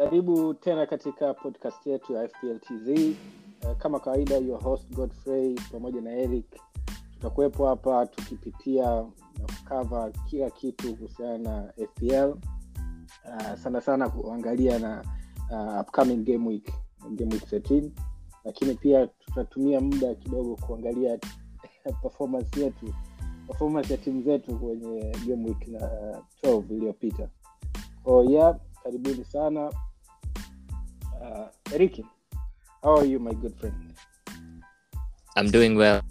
[0.00, 2.88] karibu tena katika podcast yetu ya fpltz
[3.64, 6.46] uh, kama kawaida your host godfrey pamoja na eric.
[7.12, 12.34] Tutakuwepo hapa tukipitia na kukava kila kitu kuhusiana na fpl
[13.24, 15.04] uh, sana sana kuangalia na
[15.50, 16.72] uh, upcoming game week
[17.10, 17.90] game week 13
[18.44, 21.18] lakini pia tutatumia muda kidogo kuangalia
[22.02, 22.94] performance yetu
[23.46, 25.78] performance ya timu zetu kwenye game week na
[26.42, 27.28] uh, 12 iliyopita.
[28.04, 29.72] Oh, yeah karibuni sana
[31.30, 32.04] uh, eriki
[32.82, 33.74] how are you my good friend?
[35.36, 36.02] I'm doing well.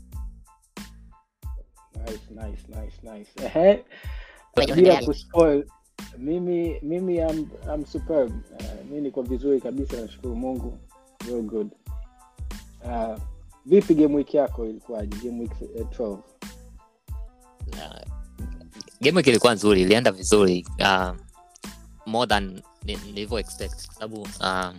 [1.95, 3.29] nice nice nice nice.
[3.45, 3.83] Ehe.
[4.75, 5.65] bila kuspoil
[6.17, 8.31] mimi mimi I'm, I'm superb.
[8.59, 10.79] Uh, mi niko vizuri kabisa nashukuru mungu.
[11.27, 11.69] Real good.
[12.85, 13.17] Uh,
[13.65, 15.15] vipi game week yako ilikuwaje?
[15.23, 16.17] Game week uh, 12
[17.69, 18.01] Uh,
[19.01, 21.15] game week ilikuwa nzuri, ilienda vizuri uh,
[22.05, 23.85] more than nilivyo expect.
[23.85, 24.75] Kwa sababu uh,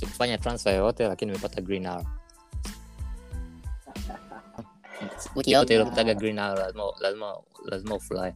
[0.00, 2.06] sikufanya transfer yoyote lakini nimepata green arrow.
[5.36, 8.34] Wiki yote iliyopitaga green arrow lazima lazima lazima ufurahi.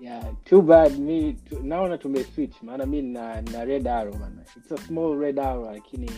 [0.00, 4.72] yeah too bad mi tu, naona tumeswitch maana mi na, na red arrow bana it's
[4.72, 6.10] a small red arrow lakini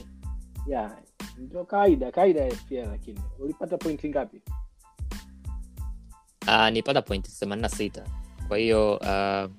[0.66, 0.96] yeah
[1.38, 4.42] ndio kawaida kawaida ya FPL lakini ulipata pointi ngapi
[6.46, 8.04] Uh, nipata pointi themanini na sita
[8.48, 9.50] kwa hiyo uh,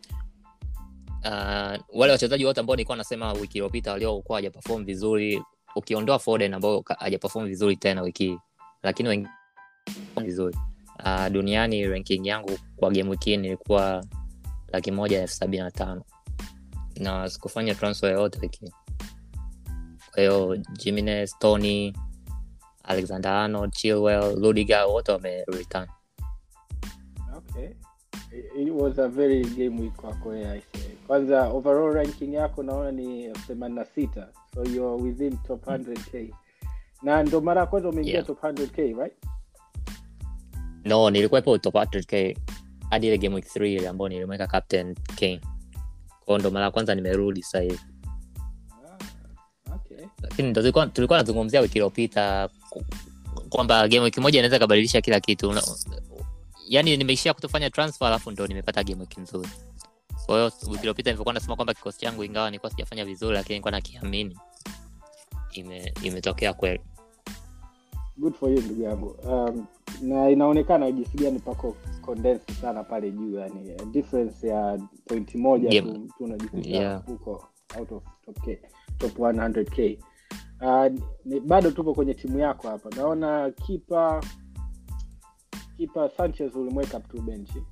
[1.26, 5.44] uh, wale wachezaji wote ambao nilikuwa nasema wiki iliyopita waliokuwa hajaperform vizuri
[5.76, 8.38] ukiondoa Foden ambao hajaperform vizuri tena wiki hii
[8.84, 9.10] lakini
[10.22, 10.58] vizuri.
[11.06, 14.06] Uh, duniani ranking yangu kwa game wiki nilikuwa
[14.68, 16.04] laki moja elfu sabini na tano.
[16.96, 18.72] Na sikufanya transfer yoyote wiki hii.
[20.78, 21.94] kwa Tony,
[22.84, 25.88] Alexander Arnold, Chilwell, Rudiger wote wame return.
[27.38, 27.70] Okay
[28.32, 30.82] It- was a very game week kwako I say.
[31.08, 36.34] kwanza overall ranking yako naona ni elfu themanini na sita so you're within top 100k
[37.04, 38.26] na ndo mara ya kwanza umeingia Yeah.
[38.26, 39.14] top 100k right?
[40.86, 42.38] No nilikuwepo top 100k
[42.90, 45.42] hadi ile game week 3 ile ambayo nilimweka captain Kane
[46.26, 47.80] kwao ndo mara ya kwanza nimerudi sasa hivi.
[49.70, 50.06] Ah, okay.
[50.22, 52.50] Lakini ndo tulikuwa tulikuwa nazungumzia wiki iliyopita
[53.50, 55.50] kwamba game wiki moja inaweza ikabadilisha kila kitu.
[55.50, 55.62] Una-
[56.70, 59.50] yaani nimeishia kutofanya transfer alafu ndo nimepata game wiki nzuri.
[60.26, 63.72] Kwa hiyo wiki iliyopita nilivyokuwa nasema kwamba kikosi changu ingawa nilikuwa sijafanya vizuri lakini nilikuwa
[63.72, 64.38] nakiamini
[65.52, 66.82] ime imetokea kweli.
[68.18, 69.08] Good for you ndugu yangu.
[69.24, 69.66] Um,
[70.02, 75.86] na inaonekana jinsi gani pako condense sana pale juu yani difference ya pointi moja yeah.
[75.86, 77.06] tu, unajikuta Yeah.
[77.06, 77.48] huko
[77.80, 78.60] out of top, K,
[78.98, 79.98] top 100k
[80.62, 82.90] uh, ni, bado tupo kwenye timu yako hapa.
[82.96, 84.24] Naona kipa
[85.80, 87.64] kipa sanchez ulimweka tu benchi.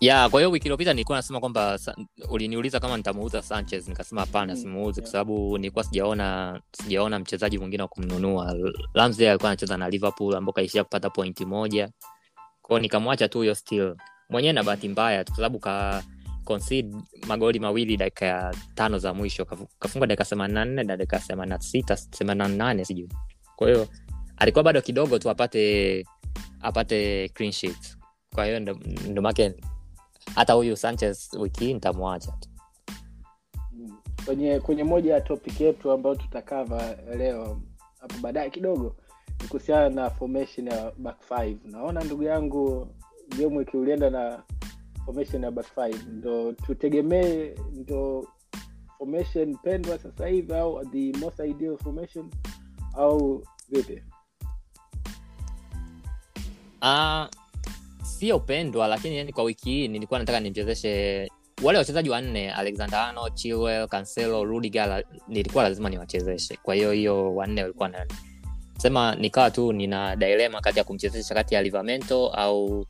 [0.00, 1.78] Ya kwa hiyo wiki iliyopita nilikuwa nasema kwamba
[2.30, 7.82] uliniuliza kama nitamuuza sanchez nikasema hapana Mm, simuuzi kwa sababu nilikuwa sijaona sijaona mchezaji mwingine
[7.82, 8.56] wa kumnunua.
[8.94, 11.90] Ramsey alikuwa anacheza na liverpool ambao kaishia kupata pointi moja.
[12.62, 13.96] Kwao nikamwacha tu huyo still.
[14.30, 16.02] Mwenyewe na bahati mbaya kwa sababu ka
[16.44, 16.96] concede
[17.26, 21.18] magoli mawili dakika ya tano za mwisho kafu- kafunga dakika themanini na nne na dakika
[21.18, 23.08] themanini na sita themanini na nane sijui.
[23.56, 23.88] Kwa hiyo
[24.36, 26.04] alikuwa bado kidogo tu apate
[26.62, 27.96] apate clean sheet
[28.34, 28.78] kwa hiyo ndo,
[29.08, 29.32] ndo
[30.34, 32.32] hata huyu sanchez wiki hii nitamwacha
[34.24, 37.60] kwenye kwenye moja ya topic yetu ambayo tutakava leo
[38.00, 38.96] hapo baadaye kidogo
[39.42, 41.58] ni kuhusiana na formation ya back five.
[41.64, 42.88] Naona ndugu yangu
[43.38, 44.42] game week ulienda na
[45.04, 46.06] formation ya back five.
[46.08, 48.28] Ndo tutegemee ndo
[48.98, 52.30] formation pendwa sasa hivi au the most ideal formation
[52.94, 54.02] au vipi
[56.82, 57.28] Ah,
[58.02, 61.28] sio pendwa lakini yani kwa wiki hii nilikuwa nataka nimchezeshe
[61.62, 66.56] wale wachezaji wanne alexander ano chiwel cancelo rudiger nilikuwa lazima niwachezeshe.
[66.62, 68.06] Kwa hiyo hiyo wanne walikuwa na
[68.78, 72.86] sema nikawa tu nina dilema kati ya kumchezesha kati ya livamento au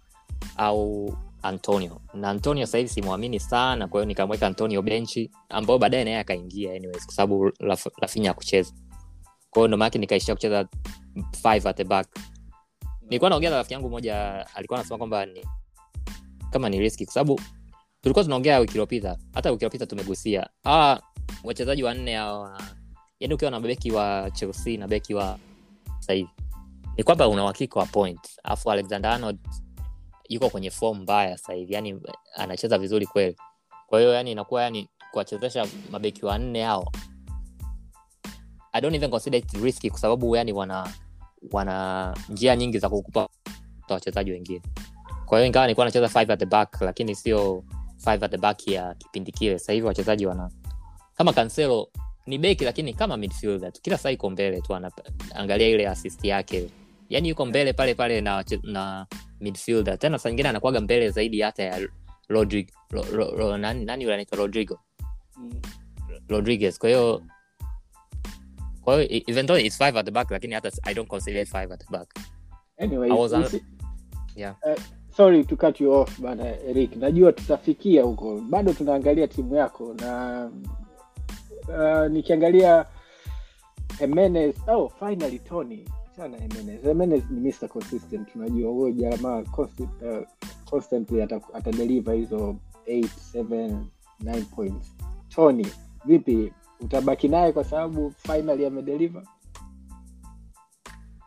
[0.57, 2.01] au antonio.
[2.15, 7.05] Na antonio sahivi simwamini sana kwa hiyo nikamweka antonio benchi ambayo baadaye naye akaingia anyways
[7.05, 7.53] kwa sababu
[8.01, 8.73] rafinya kucheza
[9.51, 10.69] kwa hiyo ndo nikaishia kucheza
[11.43, 12.07] five at the back
[13.13, 15.47] nilikuwa naongea na rafiki yangu moja alikuwa anasema kwamba ni
[16.51, 17.41] kama ni riski kwa sababu
[18.01, 19.17] tulikuwa tunaongea wiki iliyopita.
[19.35, 20.51] Hata wiki iliyopita tumegusia.
[20.65, 20.99] Ah
[21.45, 22.63] wachezaji wanne hawa
[23.21, 25.39] yani ukiwa na beki wa chelsea na beki wa
[25.99, 26.31] sahivi
[26.97, 29.39] ni kwamba una uhakika wa point alafu alexander arnold
[30.29, 32.01] yuko kwenye form mbaya sahivi yani
[32.35, 33.37] anacheza vizuri kweli.
[33.87, 36.93] Kwa hiyo yani inakuwa yani kuwachezesha mabeki wanne hao
[38.73, 40.93] i don't even consider it risky kwa sababu yani wana
[41.51, 43.29] wana njia nyingi za kukupa
[43.89, 44.63] wachezaji wengine.
[45.27, 47.65] Kwa hiyo ingawa nilikuwa nacheza five at the back lakini sio
[48.05, 49.59] five at the back ya kipindi kile.
[49.59, 50.51] Sasa hivi wachezaji wana
[51.15, 51.89] kama kanselo
[52.27, 56.71] ni beki lakini kama midfielder tu kila saa iko mbele tu anaangalia ile assist yake.
[57.09, 59.07] Yani yuko mbele pale pale na, na
[59.41, 59.99] midfielder.
[59.99, 61.81] Tena saa nyingine anakuaga mbele zaidi hata ya
[62.29, 64.81] Rodrigo, ro, ro, ro, nani, nani yule anaitwa Rodrigo?
[65.37, 65.53] Mm.
[66.29, 66.79] Rodriguez.
[66.79, 67.23] Kwa hiyo
[68.83, 71.43] kwa hiyo e- even though it's five at the back lakini hata I don't consider
[71.43, 72.09] it five at the back.
[72.79, 73.61] Anyway, I was under...
[74.37, 74.55] yeah.
[74.67, 74.83] Uh,
[75.17, 80.51] sorry to cut you off bana Eric, najua tutafikia huko, bado tunaangalia timu yako na
[81.69, 82.87] uh, nikiangalia
[83.99, 85.85] Jimenez, oh, finally Tony.
[86.17, 86.83] Sana Jimenez.
[86.85, 87.69] Jimenez ni Mr.
[87.69, 90.29] Consistent, tunajua huyo jamaa constant, uh,
[90.71, 91.41] constantly ata,
[92.13, 92.57] hizo
[92.87, 93.85] 8 7
[94.25, 94.97] 9 points.
[95.29, 95.67] Tony,
[96.05, 96.53] vipi
[96.83, 99.23] utabaki naye kwa sababu finally amedeliver?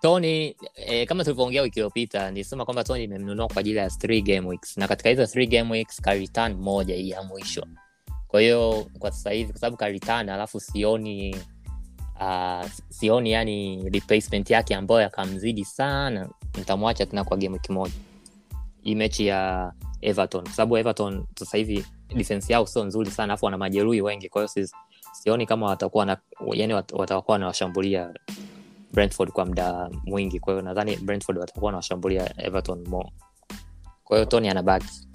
[0.05, 3.89] tony eh, kama tulivyoongea wiki iliyopita nilisema kwamba tony imemnunua kwa ajili ya
[4.21, 4.77] game weeks.
[4.77, 7.67] Na katika hizo game weeks karitan moja hii ya mwisho.
[8.27, 8.41] Kwa
[8.99, 11.35] kwa sasa kwa sababu karitan alafu sioni
[12.21, 17.93] uh, sioni yani replacement yake ambayo yakamzidi sana nitamwacha tena kwa game week moja.
[18.81, 19.71] Hii mechi ya
[20.01, 20.43] everton.
[20.43, 21.85] Kwa sababu everton sasa hivi
[22.49, 24.41] yao sio nzuri sana alafu wana majeruhi wengi kwa
[25.25, 26.17] sioni kama watakuwa na
[26.53, 28.13] yani watakuwa wanawashambulia
[28.93, 30.39] brentford kwa muda mwingi.
[30.39, 33.09] Kwa hiyo nadhani brentford watakuwa wanawashambulia everton more.
[34.03, 35.07] Kwa hiyo tony anabaki.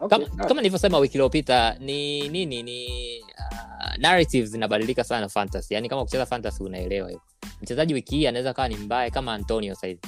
[0.00, 2.86] Okay, kama, nilivyosema wiki iliyopita ni nini ni
[3.20, 5.74] uh, narratives zinabadilika sana fantasy.
[5.74, 7.20] Yani kama kucheza fantasy unaelewa hiyo
[7.62, 10.00] mchezaji wiki hii anaweza kawa ni mbaya kama antonio sahivi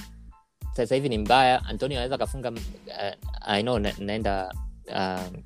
[0.72, 2.58] sasa hivi ni mbaya antonio anaweza akafunga uh,
[3.46, 4.52] i know na, naenda
[4.88, 5.38] uh,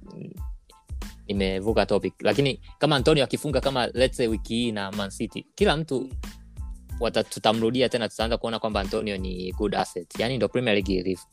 [1.32, 2.14] nimevuka topic.
[2.20, 6.08] Lakini kama antonio akifunga kama let's say wiki hii na mancity kila mtu
[7.00, 10.18] wata, tutamrudia tena tutaanza kuona kwamba antonio ni good asset.
[10.20, 11.24] Yani ndo premier league ilivyo.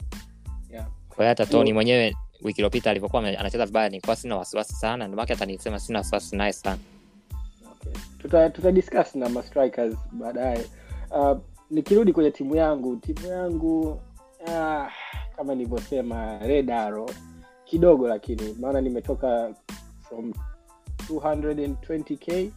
[0.72, 0.86] Yeah.
[1.10, 5.08] kwa hiyo hata tony mwenyewe wiki iliopita alivyokuwa anacheza vibaya nilikuwa sina wasiwasi sana.
[5.08, 6.78] Ndomake hata nilisema sina wasiwasi naye sana.
[7.72, 7.92] Okay.
[8.22, 10.66] tuta, tuta discuss na mastrikers baadaye.
[11.12, 11.38] Uh,
[11.72, 13.82] nikirudi kwenye timu yangu timu yangu
[14.48, 14.88] uh,
[15.36, 17.10] kama nilivyosema redaro
[17.66, 19.54] kidogo lakini maana nimetoka
[20.10, 20.34] from
[21.10, 22.52] 220k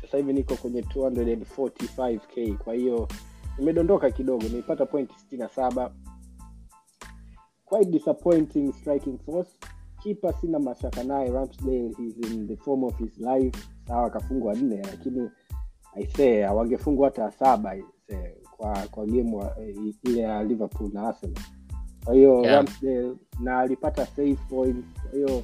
[0.00, 3.08] sasa hivi niko kwenye 245k kwa hiyo
[3.58, 5.90] imedondoka kidogo nimepata point 67
[7.64, 9.50] quite disappointing striking force.
[10.02, 13.58] Kipa sina mashaka naye ramsdale is in the form of his life.
[13.88, 15.30] Sawa akafungwa nne lakini
[15.96, 21.42] aisee wangefungwa hata saba aisee, kwa kwa game eh, ile ya liverpool na arsenal.
[22.04, 22.56] Kwa hiyo Yeah.
[22.56, 25.42] Ramsdale na alipata save point kwa hiyo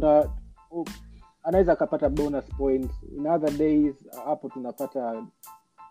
[0.00, 0.30] tuna
[0.70, 0.84] u-
[1.42, 3.94] anaweza akapata bonus point in other days
[4.24, 5.26] hapo tunapata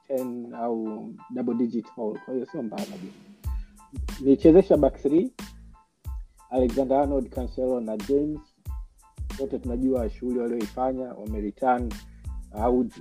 [0.10, 2.86] 10 au double digit haul kwa hiyo sio mbaya
[4.22, 5.30] nichezesha back 3
[6.50, 8.40] alexander arnold cancelo na james.
[9.40, 11.94] Wote tunajua shughuli walioifanya wamereturn.
[12.56, 12.94] I would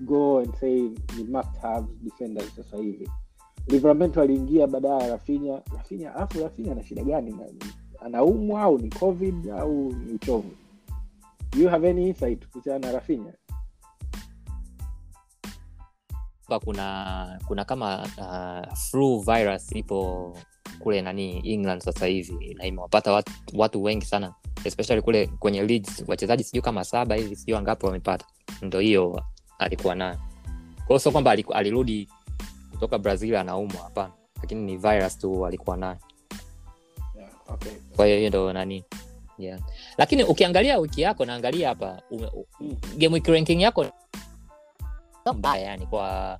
[0.00, 0.80] go and say
[1.18, 3.10] we must have defenders sasa hivi.
[3.68, 7.46] Livramento aliingia baadaye ya rafinya rafinya alafu rafinya ana shida gani Na-
[8.00, 10.50] anaumwa au ni covid au ni uchovu.
[11.56, 13.32] You have any insight kuhusiana na rafinya
[16.58, 20.32] kuna kuna kama uh, flu virus ipo
[20.78, 24.34] kule nani england sasa hivi na imewapata watu, watu wengi sana
[24.64, 28.26] especially kule kwenye leads wachezaji sijui kama saba hivi sijui angapo wamepata.
[28.62, 29.22] Ndo hiyo
[29.58, 30.18] alikuwa nayo.
[30.86, 32.08] Kwao sio kwamba alirudi
[32.70, 34.12] kutoka brazil anaumwa hapana.
[34.42, 35.96] Lakini ni virus tu alikuwa nayo
[37.54, 37.72] okay.
[37.96, 38.84] kwa hiyo hiyo ndo nani?
[39.38, 39.60] Yeah.
[39.98, 42.02] lakini ukiangalia wiki yako naangalia hapa
[42.60, 42.76] Mm.
[42.96, 43.86] game week ranking yako
[45.34, 46.38] mbaya yani kwa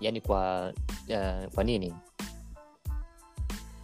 [0.00, 0.72] yani kwa
[1.08, 1.94] uh, kwa nini?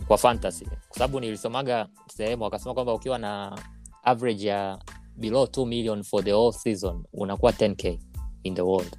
[0.06, 0.64] Kwa fantasy.
[0.64, 3.58] Kwa sababu nilisomaga sehemu wakasema kwamba ukiwa na
[4.04, 4.78] average ya
[5.16, 7.98] below 2 million for the whole season unakuwa 10k
[8.42, 8.96] in the world.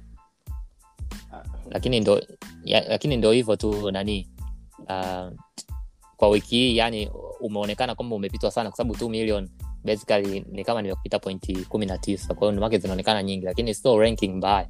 [1.32, 2.22] Ah, lakini ndo
[2.64, 4.28] ya, lakini ndo hivyo tu nani?
[4.78, 5.32] Uh,
[6.22, 7.10] kwa wiki hii yani
[7.40, 9.48] umeonekana kwamba umepitwa sana kwa sababu 2 million
[9.84, 12.34] basically ni kama nimekupita pointi kumi na tisa.
[12.34, 14.68] Kwa hiyo ndomake zinaonekana nyingi lakini sio ranking mbaya.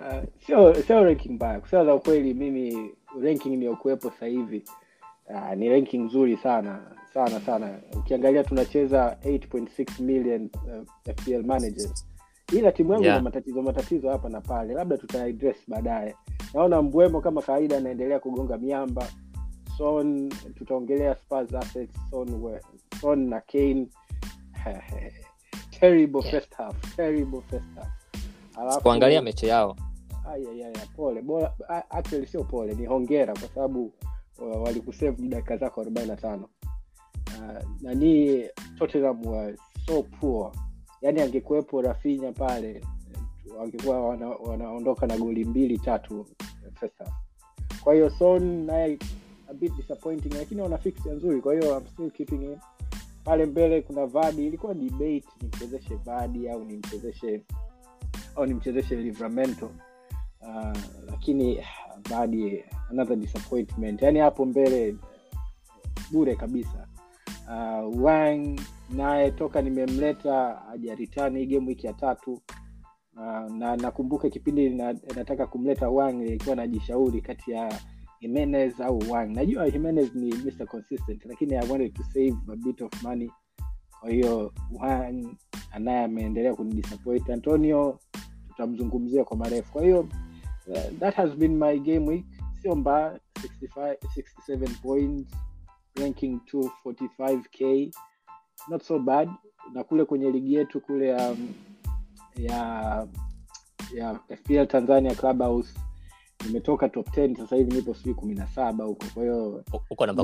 [0.00, 1.60] Uh, sio sio ranking mbaya.
[1.60, 2.90] Kusema za ukweli mimi
[3.22, 4.64] ranking iliyokuwepo sasa hivi
[5.28, 6.80] uh, ni ranking nzuri sana
[7.14, 7.78] sana sana.
[7.96, 12.06] Ukiangalia tunacheza 8.6 million uh, fpl managers.
[12.52, 13.16] Ila timu yangu Yeah.
[13.16, 14.74] na matatizo matatizo hapa na pale.
[14.74, 16.14] Labda tutaaddress baadaye.
[16.54, 19.06] Naona mbwemo kama kawaida anaendelea kugonga miamba
[19.80, 22.60] son tutaongelea Spurs assets son,
[23.00, 23.86] son na kane.
[25.80, 26.30] Terrible Yeah.
[26.32, 27.88] first half terrible first half.
[28.56, 29.76] Alafu- kuangalia mechi yao.
[30.32, 31.22] Ayayaya, pole.
[31.22, 31.54] Bora
[31.90, 33.92] actually sio pole ni hongera kwa sababu
[34.38, 36.48] uh, walikusave dakika zako arobaini na tano.
[37.26, 38.44] Uh, nani
[38.78, 39.56] tottenham were
[39.86, 40.52] so poor.
[41.02, 42.80] Yani angekuwepo rafinya pale
[43.58, 46.26] wangekuwa wana, wanaondoka na goli mbili tatu
[46.80, 47.12] first half.
[47.84, 48.98] kwa hiyo son naye
[49.50, 51.40] a bit disappointing lakini wana fixture nzuri.
[51.40, 52.56] Kwa hiyo I'm still keeping him
[53.24, 57.42] pale mbele kuna vadi ilikuwa debate nimchezeshe vadi au nimchezeshe
[58.36, 59.70] au nimchezeshe livramento.
[60.40, 60.76] Uh,
[61.10, 61.58] lakini
[62.10, 64.02] vadi another disappointment.
[64.02, 64.96] Yani hapo mbele
[66.12, 66.86] bure kabisa.
[67.48, 72.40] Uh, wang naye toka nimemleta ajaritani game wiki ya tatu.
[73.16, 77.80] Uh, na nakumbuka kipindi na, nataka kumleta wang ilikuwa najishauri kati ya
[78.20, 79.26] Jimenez au wang.
[79.26, 80.66] Najua Jimenez ni Mr.
[80.66, 83.30] consistent lakini i wanted to save a bit of money.
[84.00, 85.36] Kwa hiyo wang
[85.72, 87.98] anaye ameendelea kunidisappoint antonio
[88.48, 89.72] tutamzungumzia kwa marefu.
[89.72, 90.00] Kwa hiyo
[90.66, 92.26] uh, that has been my game week.
[92.62, 93.96] Sio mbaya 65
[94.48, 95.30] 67 points
[96.00, 97.90] ranking 245k
[98.68, 99.28] not so bad.
[99.72, 101.48] Na kule kwenye ligi yetu kule um,
[102.36, 103.06] ya
[103.94, 105.74] ya fpl tanzania clubhouse
[106.46, 110.22] nimetoka top 10 sasa hivi nipo sijui kumi na saba huko kwa hiyo huko namba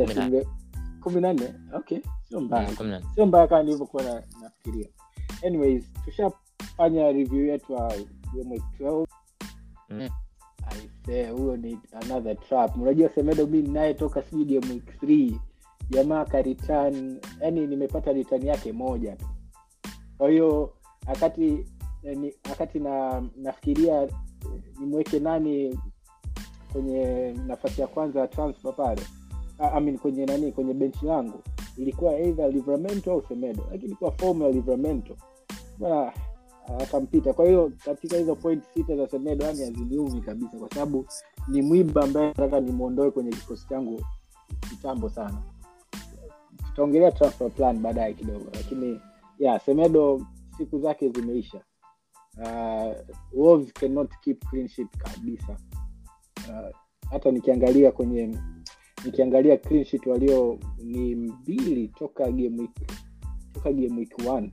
[1.01, 2.69] kumi na nne okay sio mbaya.
[2.81, 4.89] Mm, sio mbaya kama nilivyokuwa na- nafikiria.
[5.47, 7.93] Anyways tushafanya review yetu ya
[8.35, 9.07] game 12
[9.91, 10.09] Mm.
[10.67, 12.77] aisee huyo ni another trap.
[12.77, 15.41] Unajua semedo mi naye toka sijui game week 3
[15.91, 19.27] jamaa karitan yani nimepata return yake moja tu.
[20.19, 20.75] Kwa hiyo
[21.07, 21.67] wakati
[22.03, 24.09] eh, wakati na nafikiria
[24.81, 25.79] nimweke nani
[26.77, 29.03] kwenye nafasi ya kwanza ya transfer pale.
[29.59, 31.43] I mean, kwenye nani kwenye benchi langu.
[31.77, 35.17] Ilikuwa either livramento au semedo lakini kwa fomu ya livramento.
[36.81, 37.33] Akampita.
[37.33, 41.07] Kwa hiyo katika hizo point sita za semedo yani haziniumi kabisa kwa sababu
[41.49, 44.03] ni mwiba ambaye nataka nimwondoe kwenye kikosi changu
[44.71, 45.43] kitambo sana.
[46.67, 49.01] Tutaongelea transfer plan baadaye kidogo lakini
[49.39, 50.27] yeah semedo
[50.59, 51.61] siku zake zimeisha.
[52.39, 52.93] Uh,
[53.33, 54.69] Wolves cannot keep clean
[54.99, 55.57] kabisa
[56.51, 56.77] uh,
[57.11, 58.39] hata nikiangalia kwenye
[59.05, 62.71] nikiangalia clean sheet walio ni mbili toka game week
[63.53, 64.53] toka game week one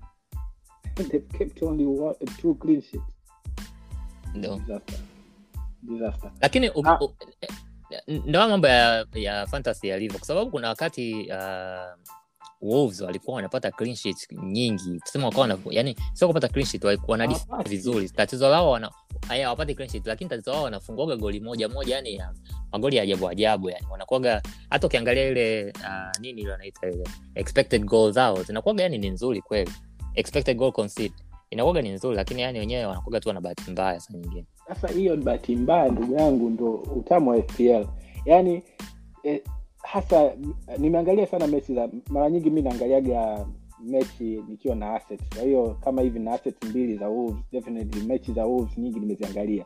[0.96, 3.02] they've kept only one, two clean sheet
[4.36, 4.60] no.
[4.60, 5.00] disaster
[5.82, 7.00] disaster lakini um, Ah.
[7.02, 12.00] u- eh, mambo ya, ya fantasy yalivyo kwa sababu kuna wakati uh,
[12.64, 15.00] wolves walikuwa wanapata clean sheet nyingi.
[15.06, 18.10] Tuseme wakawa na yani sio kupata clean sheet walikuwa na defend vizuri.
[18.10, 18.92] Tatizo lao wana
[19.28, 22.34] haya wapate clean sheet lakini tatizo lao wanafungoga goli moja moja yani ya,
[22.72, 27.04] magoli ya ajabu ajabu yani wanakuwaga hata ukiangalia ile uh, nini ile wanaita ile
[27.36, 29.72] expected goal zao zinakuwaga yani ni nzuri kweli.
[30.16, 31.14] Expected goal concede.
[31.50, 34.46] Inakuwaga ni nzuri lakini yani wenyewe wanakuwaga tu na bahati mbaya saa nyingine.
[34.68, 37.86] Sasa hiyo bahati mbaya ndugu yangu ndo utamu wa fpl
[38.26, 38.64] yani
[39.24, 39.42] eh,
[39.84, 40.32] hasa
[40.78, 43.46] nimeangalia sana mechi za mara nyingi mi naangaliaga
[43.84, 45.30] mechi nikiwa na assets.
[45.36, 49.66] Kwa hiyo kama hivi na assets mbili za Wolves, definitely mechi za Wolves nyingi nimeziangalia.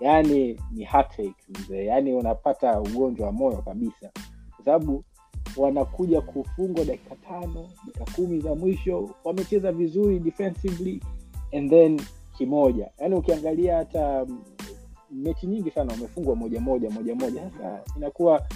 [0.00, 0.88] Yaani ni
[1.48, 1.84] mzee.
[1.84, 4.10] Yaani unapata ugonjwa wa moyo kabisa.
[4.56, 5.04] Kwa sababu
[5.56, 11.00] wanakuja kufungwa dakika tano dakika kumi za mwisho wamecheza vizuri defensively
[11.52, 12.00] and then
[12.38, 12.90] kimoja.
[12.98, 14.42] Yaani ukiangalia hata mm,
[15.10, 17.50] mechi nyingi sana wamefungwa moja moja moja moja.
[17.50, 18.46] Sasa inakuwa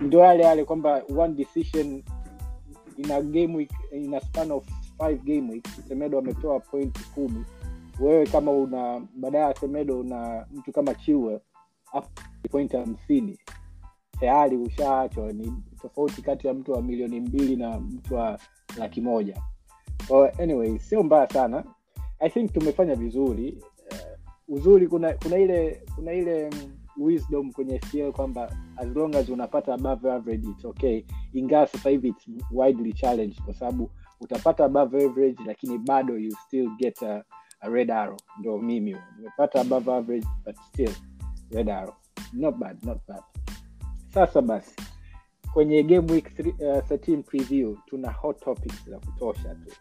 [0.00, 2.02] ndio yale yale kwamba one decision
[2.96, 4.64] ina game week ina span of
[4.98, 7.44] five game week semedo ametoa point kumi.
[8.00, 11.40] Wewe kama una baadaye ya semedo una mtu kama chiwe
[12.50, 13.38] point hamsini.
[14.20, 18.38] Tayari ushaachwa ni tofauti kati ya mtu wa milioni mbili na mtu wa
[18.78, 19.42] laki moja.
[20.08, 21.64] So anyway sio mbaya sana.
[22.18, 23.62] I think tumefanya vizuri.
[23.90, 29.28] Uh, uzuri kuna kuna ile kuna ile mm, wisdom kwenye FPL kwamba as long as
[29.28, 31.04] unapata above average it's okay.
[31.32, 36.70] Ingawa sasa hivi it's widely challenged kwa sababu utapata above average lakini bado you still
[36.76, 37.24] get a,
[37.60, 38.16] a red arrow.
[38.40, 40.92] Ndo mimi umepata above average but still
[41.50, 41.94] red arrow.
[42.32, 43.22] Not bad not bad.
[44.14, 44.76] Sasa basi
[45.52, 49.72] kwenye game week three, uh, 13 preview tuna hot topics za kutosha tu.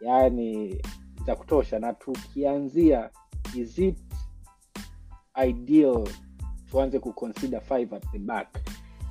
[0.00, 0.82] Yaani
[1.26, 3.10] za kutosha na tukianzia
[3.56, 3.98] is it
[5.48, 6.08] ideal
[6.70, 8.48] tuanze kuconsider five at the back.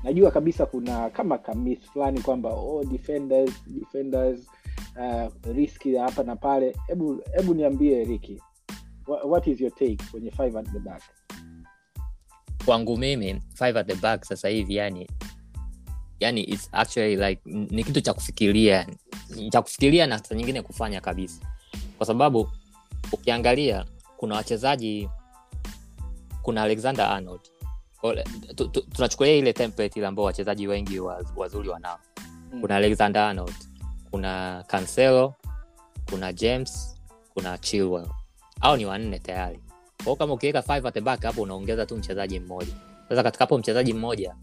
[0.03, 4.39] Najua kabisa kuna kama kamis fulani kwamba oh, defenders defenders
[4.97, 6.75] uh, riski hapa na pale.
[6.87, 8.41] Hebu hebu niambie riki
[9.25, 11.01] what is your take kwenye at the back?
[12.65, 15.07] Kwangu mimi five at the back sasa hivi yani
[16.19, 18.87] yani it's actually like ni kitu cha kufikiria
[19.49, 21.41] cha kufikiria na saa nyingine kufanya kabisa.
[21.97, 22.49] Kwa sababu
[23.11, 23.85] ukiangalia
[24.17, 25.09] kuna wachezaji
[26.41, 27.41] kuna alexander arnold.
[28.95, 31.99] Tunachukulia ile template ile ambao wachezaji wengi waz- wazuri wanao.
[32.53, 32.61] Mm.
[32.61, 33.55] kuna alexander arnold
[34.11, 35.33] kuna cancelo
[36.09, 36.95] kuna james
[37.33, 38.07] kuna chilwell.
[38.61, 39.59] Au ni wanne tayari.
[40.03, 42.73] Kwao kama ukiweka five at the back hapo unaongeza tu mchezaji mmoja.
[43.09, 44.35] Sasa katika hapo mchezaji mmoja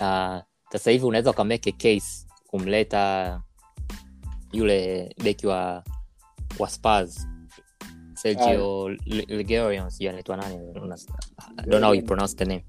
[0.00, 0.38] uh,
[0.72, 3.40] sasa hivi unaweza ukameke case kumleta
[4.52, 5.84] yule beki wa
[6.58, 7.26] wa spars
[8.16, 12.64] sergio ligerion sijui anaitwa nani I don't know how you pronounce the name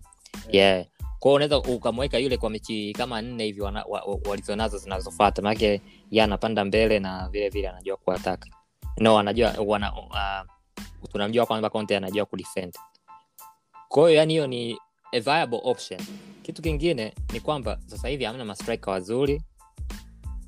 [0.51, 0.86] yeah.
[1.20, 5.82] Kwao unaweza ukamweka yule kwa mechi kama nne hivi wana- wa- wa- walizonazo zinazofata manake
[6.12, 8.50] ye anapanda mbele na vile vile anajua kuataka
[8.98, 10.51] no anajua wana, uh,
[11.12, 12.75] tunamjua kwamba conte anajua kudefend
[13.89, 14.77] kwa hiyo yani hiyo ni
[15.13, 16.01] a viable option.
[16.44, 19.42] Kitu kingine ni kwamba sasa hivi hamna mastrika wazuri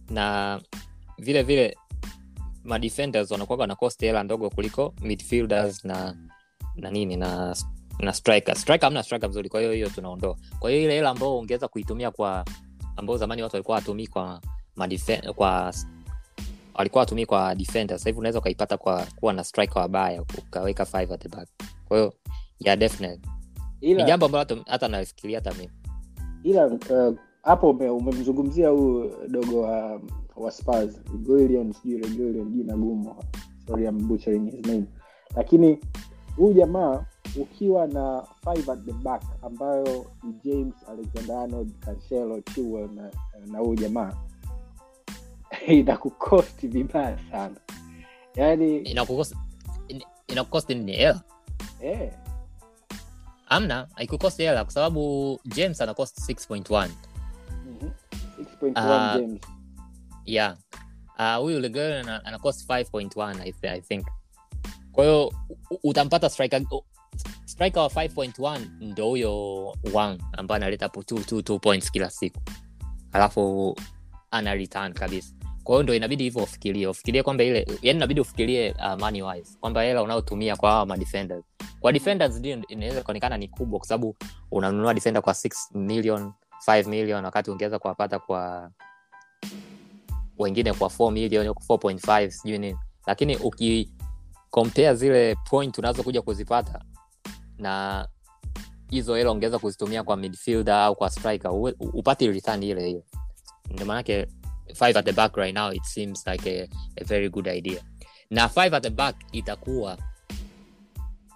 [0.09, 0.59] na
[1.17, 1.77] vile vile
[2.63, 6.15] madefenders wanakuwaga na cost hela ndogo kuliko midfielders na
[6.75, 7.55] na nini na
[7.99, 10.37] na striker striker hamna striker mzuri kwa hiyo hiyo tunaondoa.
[10.59, 12.45] Kwa hiyo ile hela ambao ungeweza kuitumia kwa
[12.95, 14.41] ambao zamani watu walikuwa watumii kwa
[14.75, 15.73] madife, kwa
[16.73, 21.11] walikuwa watumii kwa defender sasa hivi unaweza ukaipata kwa kuwa na striker wabaya ukaweka five
[21.11, 21.47] at the back.
[21.87, 22.13] Kwa hiyo
[22.59, 23.21] yeah definitely.
[23.81, 25.71] Ni jambo ambalo hata- nafikiria hata mimi.
[26.43, 30.01] Ila uh, hapo uh, umemzungumzia huyu dogo wa
[30.39, 30.95] wa Spurs.
[31.11, 33.15] Reguilon, sijui Reguilon, jina gumu.
[33.67, 34.85] Sorry I'm butchering his name.
[35.35, 35.79] Lakini
[36.35, 37.05] huyu jamaa
[37.35, 43.11] ukiwa na five at the back ambayo ni james alexander arnold cancelo chilwell na
[43.47, 44.13] na huyu jamaa
[45.67, 47.55] inakukosti vibaya sana.
[48.35, 49.35] Yani inakukost
[50.27, 51.21] inakukosti nini hela?
[51.81, 52.11] Eh,
[53.47, 56.89] amna haikukosti hela kwa sababu james anakosti 6.1
[57.65, 57.89] mhm.
[58.61, 59.41] 6.1 uh, james
[60.29, 60.57] yeah.
[61.17, 64.07] Ah, huyu uh, legel anakost 5.1 I, th- i think.
[64.91, 65.33] Kwa hiyo
[65.83, 66.61] utampata striker
[67.45, 72.39] striker wa 5.1 ndo huyo wang ambaye analeta hapo two, two, two points kila siku.
[73.11, 73.75] Alafu
[74.31, 75.33] ana return kabisa.
[75.63, 79.57] Kwa hiyo ndo inabidi hivyo ufikirie ufikirie kwamba ile yani inabidi ufikirie uh, money wise
[79.59, 81.43] kwamba hela unayotumia kwa hawa madefenders.
[81.79, 84.15] Kwa defenders ndio inaweza kuonekana ni kubwa kwa sababu
[84.51, 86.33] unanunua defender kwa 6 million
[86.67, 88.71] 5 million wakati ungeweza kuwapata kwa
[90.39, 92.77] wengine kwa 4 million 4.5 sijui nini.
[93.07, 96.81] Lakini ukikompea zile point unazokuja kuzipata
[97.57, 98.07] na
[98.89, 103.03] hizo hela ungeweza kuzitumia kwa midfielder au kwa striker upate return ile hiyo.
[103.71, 104.27] Ndio maanake
[104.73, 106.67] five at the back right now it seems like a,
[107.01, 107.83] a very good idea.
[108.29, 109.97] Na five at the back itakuwa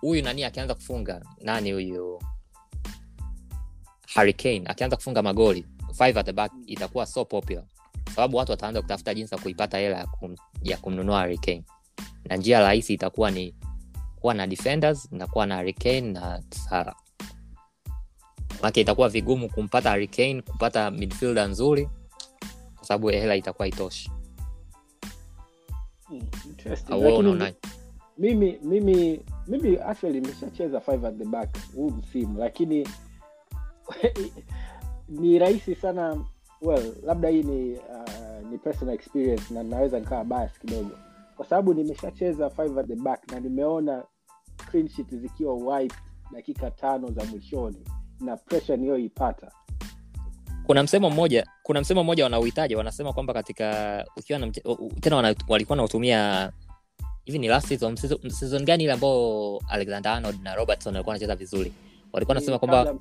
[0.01, 1.21] huyu nani akianza kufunga?
[1.41, 2.21] Nani huyu?
[4.15, 7.63] Hurricane akianza kufunga magoli five at the back itakuwa so popular
[8.15, 11.63] sababu watu wataanza kutafuta jinsi ya kuipata hela ya, kum, ya kumnunua hurricane.
[12.25, 13.55] Na njia rahisi itakuwa ni
[14.15, 16.95] kuwa na defenders na kuwa na hurricane na sara.
[18.61, 21.89] Make itakuwa vigumu kumpata hurricane kupata midfielder nzuri
[22.75, 24.11] kwa sababu hela itakuwa itoshi
[26.07, 26.21] Hmm,
[28.17, 32.87] mimi mimi mimi actually nimeshacheza five at the back huu msimu lakini
[35.19, 36.25] ni rahisi sana
[36.63, 40.91] well labda hii ni uh, ni personal experience na naweza nikawa bias kidogo.
[41.37, 44.03] Kwa sababu nimeshacheza five at the back na nimeona
[44.71, 45.95] clean sheet zikiwa wipe
[46.33, 47.85] dakika tano za mwishoni
[48.19, 49.51] na pressure niyoipata
[50.65, 54.51] kuna msemo mmoja kuna msemo mmoja wanauhitaji wanasema kwamba katika ukiwa na
[55.01, 56.51] tena wana, walikuwa nautumia
[57.25, 61.35] hivi ni last season season, season gani ile ambao alexander arnold na robertson walikuwa wanacheza
[61.35, 61.73] vizuri?
[62.13, 62.95] Walikuwa wanasema kwamba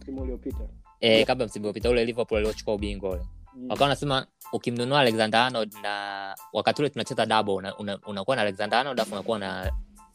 [1.00, 3.22] eh, kabla msimu uliopita ule liverpool aliochukua ubingwa ule.
[3.68, 8.78] Wakawa wanasema ukimnunua alexander arnold na wakati ule tunacheza double una, una, unakuwa na alexander
[8.78, 9.72] arnold alafu unakuwa na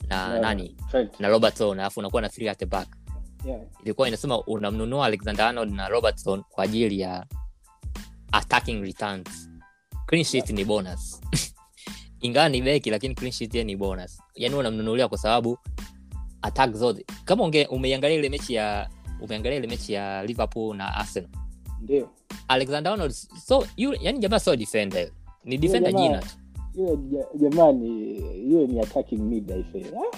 [0.08, 0.76] na yeah, nani?
[0.92, 1.20] Trent.
[1.20, 2.88] na robertson alafu unakuwa na three at the back.
[3.46, 3.62] Yeah.
[3.84, 7.26] ilikuwa inasema unamnunua alexander arnold na robertson kwa ajili ya
[8.32, 9.50] attacking returns.
[10.06, 11.22] Clean sheet ni bonus.
[12.22, 14.22] Ingawa ni beki lakini clean sheet ni bonus.
[14.36, 15.60] Yani unamnunulia kwa sababu
[16.42, 17.06] attack zote.
[17.26, 18.90] Kama unge umeiangalia ile mechi ya
[19.22, 21.30] umeangalia ile mechi ya liverpool na arsenal
[21.82, 22.10] ndio.
[22.48, 23.12] Alexander arnold
[23.46, 25.10] so yule yani jamaa sio defender.
[25.46, 26.28] Ni defender jina tu.
[26.76, 28.18] yule ja- jamani
[28.52, 29.84] yule ni attacking mid I say.
[29.84, 30.18] Ah,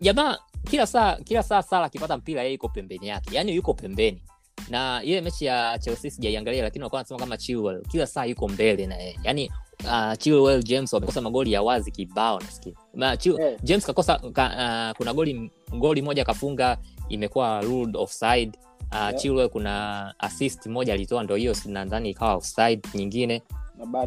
[0.00, 0.38] jamaa
[0.70, 3.36] kila saa kila saa sala akipata mpira yeye yuko pembeni yake.
[3.36, 4.22] Yani yuko pembeni.
[4.70, 8.86] Na ile mechi ya chelsea sijaiangalia lakini walikuwa wanasema kama chilwell kila saa yuko mbele
[8.86, 9.18] na yeye.
[9.24, 9.50] Yani
[9.84, 13.58] uh, chilwell james wamekosa magoli ya wazi kibao nasikia Ma, Chil, Eh.
[13.62, 14.44] james kakosa ka,
[14.90, 18.52] uh, kuna goli goli moja kafunga imekuwa ruled offside
[18.92, 19.14] uh, Yeah.
[19.14, 23.42] chilwell kuna assist moja alitoa ndo hiyo nadhani ikawa offside nyingine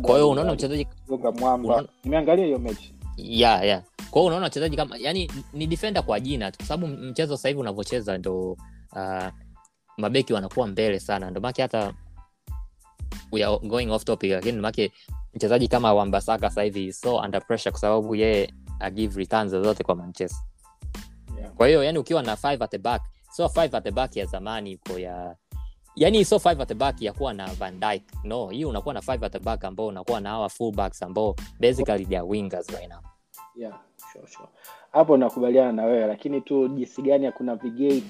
[0.02, 0.88] kwa hiyo unaona mchezaji
[2.04, 3.82] nimeangalia hiyo mechi yeah, yeah.
[4.12, 7.48] kwa hiyo unaona wachezaji kama yani ni defenda kwa jina tu kwa sababu mchezo sasa
[7.50, 8.52] hivi unavyocheza ndo
[8.96, 9.28] uh,
[9.98, 11.94] mabeki wanakuwa mbele sana ndo make hata
[13.32, 14.92] we are going off topic lakini make
[15.34, 19.96] mchezaji kama wambasaka sasa hivi so under pressure kwa sababu yeye agive returns zozote kwa
[19.96, 20.40] manchester
[21.40, 21.52] Yeah.
[21.56, 23.02] kwa hiyo yani ukiwa na five at the back
[23.34, 25.36] so five at the back ya zamani iko ya
[25.96, 28.04] yani so five at the back ya kuwa na van Dijk.
[28.24, 32.06] no hii unakuwa na five at the back ambao unakuwa na hawa fullbacks ambao basically
[32.06, 33.00] they are wingers right now
[33.56, 33.80] yeah,
[34.14, 34.50] sure, sure.
[34.92, 38.04] hapo nakubaliana na wewe lakini tu jinsi gani ya kuna vigate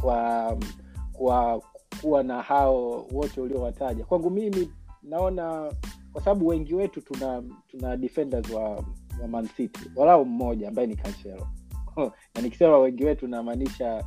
[0.00, 0.56] kwa
[1.12, 1.62] kwa
[2.00, 5.72] kuwa na hao wote uliowataja kwangu mimi naona
[6.12, 8.84] kwa sababu wengi wetu tuna tuna defenders wa,
[9.22, 11.48] wa Man City walau mmoja ambaye ni Cancelo
[12.34, 14.04] na nikisema wengi wetu namaanisha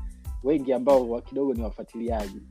[0.48, 2.42] wengi ambao kidogo ni wafuatiliaji.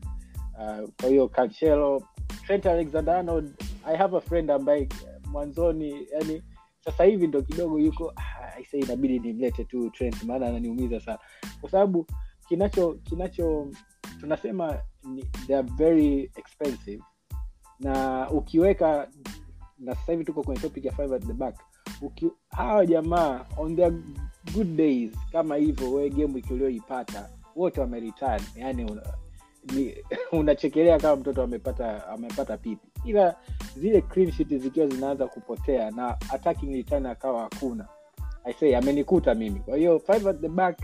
[0.58, 2.02] Uh, kwa hiyo Cancelo
[2.46, 3.54] Trent Alexander-Arnold
[3.84, 4.88] I have a friend ambaye
[5.30, 6.42] mwanzoni yani
[6.84, 11.18] sasa hivi ndo kidogo yuko ah, inabidi nimlete tu Trent maana ananiumiza sana.
[11.60, 12.06] Kwa sababu
[12.48, 13.68] kinacho kinacho
[14.20, 17.02] tunasema ni, they are very expensive.
[17.80, 19.08] Na ukiweka
[19.78, 21.60] na sasa hivi tuko kwenye topic ya five at the back
[22.02, 23.92] uki, hawa jamaa on their
[24.54, 29.02] good days kama hivyo wewe game wiki ulioipata wote wamereturn yani una,
[29.74, 29.94] ni,
[30.40, 32.88] unachekelea kama mtoto amepata amepata pipi.
[33.04, 33.36] Ila
[33.76, 37.88] zile clean zikiwa zinaanza kupotea na attacking return akawa hakuna
[38.60, 39.60] i amenikuta mimi.
[39.60, 40.78] Kwa hiyo five at the back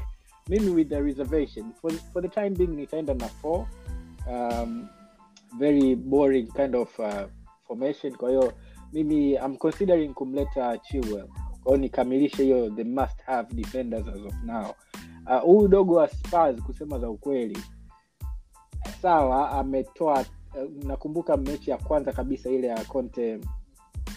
[0.49, 1.73] mimi with the reservation.
[1.81, 3.67] For, for the time being nitaenda na four
[4.31, 4.89] um,
[5.59, 7.29] very boring kind of uh,
[7.67, 8.17] formation.
[8.17, 8.53] Kwa hiyo
[8.93, 11.29] mimi I'm considering kumleta Chilwell.
[11.65, 14.75] Kwa nikamilishe hiyo the must have defenders as of now
[15.43, 17.59] huu uh, dogo wa Spurs kusema za ukweli.
[19.03, 23.41] Sawa ametoa uh, nakumbuka mechi ya kwanza kabisa ile ya Conte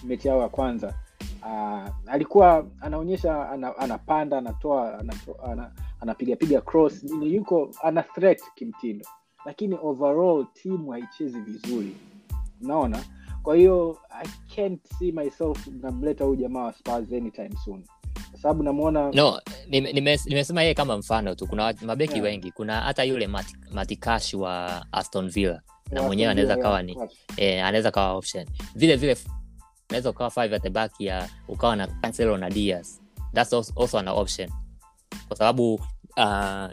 [0.04, 0.94] mechi yao ya kwanza.
[1.42, 5.00] Uh, alikuwa anaonyesha ana, anapanda anatoa
[6.02, 9.06] anapigapiga ana, ana cross nini yuko ana threat kimtindo.
[9.46, 11.96] Lakini overall timu haichezi vizuri.
[12.62, 13.04] Unaona?
[13.44, 17.84] Kwa hiyo i can't see myself namleta huyu jamaa wa Spurs anytime soon
[18.46, 21.48] sababu namwona no nimesema nime, nimesema yeye kama mfano tu.
[21.48, 22.24] Kuna mabeki Yeah.
[22.26, 22.52] wengi.
[22.52, 25.62] Kuna hata yule Mat- matikash wa aston villa.
[25.92, 26.98] Na mwenyewe anaweza kawa ni
[27.38, 28.46] eh, anaweza kawa option.
[28.76, 29.18] Vile vile
[29.90, 33.02] unaweza ukawa five at the back ya ukawa na cancelo na dias
[33.34, 34.50] thats also, also an option.
[35.28, 35.74] Kwa sababu
[36.18, 36.68] uh,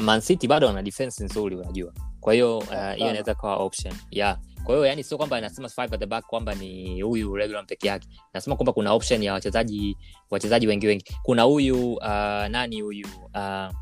[0.00, 1.92] mancity bado wana defense nzuri unajua.
[2.20, 3.94] Kwa hiyo uh, hiyo inaweza kawa option.
[4.10, 7.66] Yeah kwa hiyo yani sio kwamba nasema five at the back kwamba ni huyu regular
[7.66, 8.08] peke yake.
[8.34, 9.96] Nasema kwamba kuna option ya wachezaji
[10.30, 11.04] wachezaji wengi wengi.
[11.22, 12.04] Kuna huyu uh,
[12.48, 13.06] nani huyu?
[13.34, 13.74] Uh,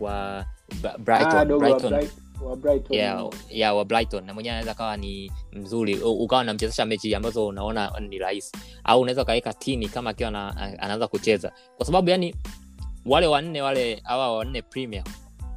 [0.00, 0.44] wa
[0.98, 2.08] Brighton, Ah, wa Brighton.
[2.42, 2.96] Wa Brighton.
[2.96, 4.24] yeah, yeah, wa brighton.
[4.24, 5.96] Na mwenyewe anaweza kawa ni mzuri.
[5.96, 8.52] Ukawa namchezesha mechi ambazo unaona ni rahisi.
[8.84, 11.52] Au unaweza ukaweka tini kama akiwa na, anaanza kucheza.
[11.76, 12.34] Kwa sababu yani
[13.06, 15.04] wale wanne wale awa wanne premium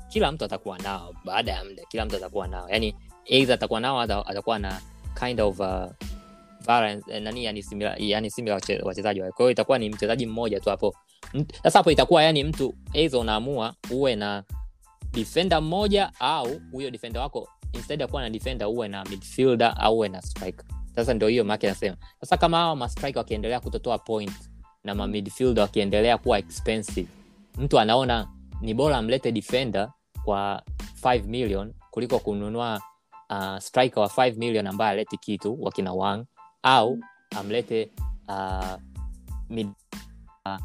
[0.10, 1.84] kila mtu atakuwa nao baada ya muda.
[1.90, 2.70] Kila mtu atakuwa nao.
[2.70, 2.96] Yani
[3.32, 4.82] either atakuwa nao atakuwa na
[5.20, 5.86] kind of uh,
[6.66, 10.60] variance, eh, nani yani similar, yani similar wachezaji wale kwa hiyo itakuwa ni mchezaji mmoja
[10.60, 10.96] tu hapo.
[11.64, 14.44] Sasa hapo itakuwa yani mtu either unaamua uwe na
[15.12, 19.96] defender mmoja au huyo defender wako instead ya kuwa na defender uwe na midfielder au
[19.98, 20.66] uwe na striker.
[20.96, 21.98] Sasa ndio hiyo make anasema.
[22.22, 24.32] sasa kama hawa mastrike wakiendelea kutotoa point
[24.84, 27.08] na ma midfielder wakiendelea kuwa expensive
[27.58, 28.28] mtu anaona
[28.62, 29.92] ni bora amlete defender
[30.26, 30.64] kwa
[31.04, 32.82] 5 million kuliko kununua
[33.32, 36.26] uh, striker wa 5 million ambaye aleti kitu wakina wang
[36.64, 37.00] au
[37.40, 37.92] amlete
[38.28, 38.76] uh,
[39.50, 39.68] mid,
[40.46, 40.58] uh,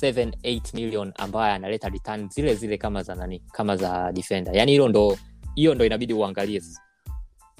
[0.00, 4.72] 7 8 million ambaye analeta return zile zile kama za nani kama za defender yani
[4.72, 5.18] hilo ndo
[5.54, 6.80] hiyo ndo inabidi uangalie sasa.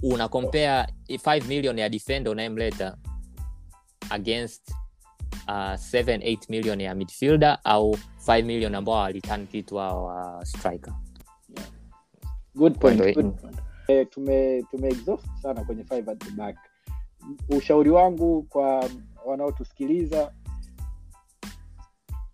[0.02, 2.96] una compare 5 million ya defender unayemleta
[4.10, 4.70] against
[5.48, 7.96] uh, 7 8 million ya midfielder au
[8.26, 10.94] 5 million ambao walitan kitu hao wa striker
[12.54, 13.65] good point, good point.
[13.88, 16.56] Eh, tume tumeexhaust sana kwenye five at the back.
[17.56, 18.88] Ushauri wangu kwa
[19.26, 20.32] wanaotusikiliza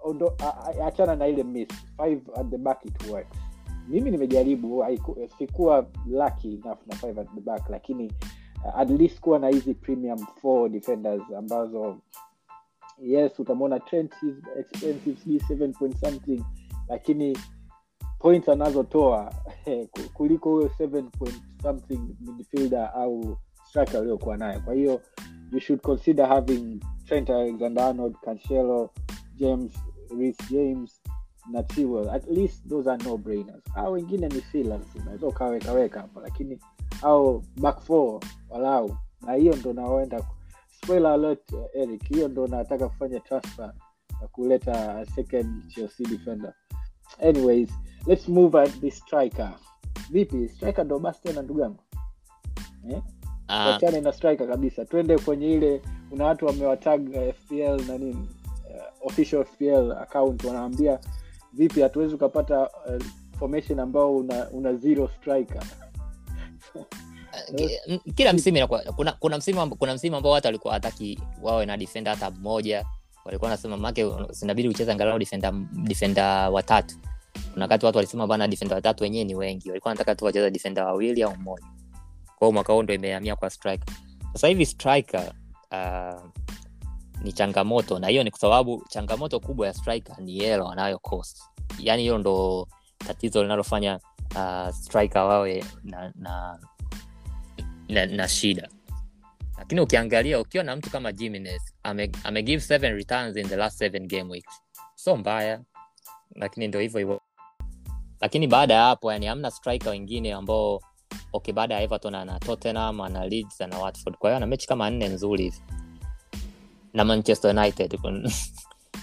[0.01, 0.37] ondo-
[0.87, 1.69] achana na ile miss.
[1.97, 3.39] Five at the back it works.
[3.89, 4.85] Mimi nimejaribu
[5.39, 8.13] sikuwa lucky enough na five at the back lakini
[8.65, 11.97] uh, at least kuwa na hizi premium four defenders ambazo
[12.99, 14.15] yes utamwona trent
[14.59, 16.43] expensive sijui point something
[16.89, 17.39] lakini
[18.23, 19.33] points anazotoa
[20.15, 23.37] kuliko huyo seven point something midfielder au
[23.69, 24.61] striker aliyokuwa nayo.
[24.61, 25.01] Kwa hiyo
[25.53, 28.91] you should consider having trent alexander arnold cancelo
[29.37, 29.73] james
[30.19, 31.03] Reece james
[31.51, 32.11] na Chilwell.
[32.11, 36.59] at least those are no brainers au wengine ni fillers unaweza ukawekaweka hapo lakini
[37.03, 38.97] au back four walau.
[39.21, 40.25] Na hiyo ndo naoenda
[40.91, 43.75] alert eh, eric hiyo ndo nataka kufanya transfer
[44.21, 46.55] na kuleta second chelsea defender.
[47.29, 47.71] Anyways
[48.07, 49.53] let's move at the striker.
[50.11, 51.79] Vipi striker ndo basi tena ndugu yangu?
[52.91, 53.03] Eh?
[53.49, 54.85] Ah, wachane na striker kabisa.
[54.85, 58.29] Twende kwenye ile kuna watu wamewatag uh, fpl na nini
[58.71, 60.45] uh, official fpl account.
[60.45, 60.99] Wanaambia
[61.53, 63.03] vipi hatuwezi ukapata uh,
[63.39, 65.63] formation ambao una, una zero striker.
[68.15, 72.31] Kila msimu kuna kuna msimu kuna msimu ambao watu walikuwa hataki wawe na defender hata
[72.31, 72.85] mmoja.
[73.25, 76.97] Walikuwa wanasema make sinabidi ucheze angalau defender defender watatu
[77.53, 79.69] kuna wakati watu walisema bana defenda watatu wenyewe ni wengi.
[79.69, 81.67] Walikuwa wanataka tu wacheza defenda wawili au mmoja.
[82.37, 83.95] Kwao mwaka huu ndo imehamia kwa striker.
[84.33, 85.33] Sasa hivi striker
[85.73, 86.23] uh,
[87.23, 91.43] ni changamoto na hiyo ni kwa sababu changamoto kubwa ya striker ni yelo anayo cost.
[91.79, 92.69] Yaani hiyo ndo
[92.99, 94.01] tatizo linalofanya
[94.37, 96.59] uh, striker wawe na, na
[97.89, 98.69] na, na shida.
[99.59, 103.79] Lakini ukiangalia ukiwa na mtu kama Jimenez ame, ame give seven returns in the last
[103.79, 104.63] seven game weeks.
[104.95, 105.61] So mbaya
[106.35, 107.21] lakini ndio hivyo hivyo.
[108.21, 110.81] Lakini baada ya hapo yani hamna striker wengine ambao
[111.33, 114.17] okay baada ya everton ana tottenham ana leeds ana watford.
[114.17, 115.61] Kwa hiyo ana mechi kama nne nzuri hivi.
[116.93, 117.95] Na manchester united.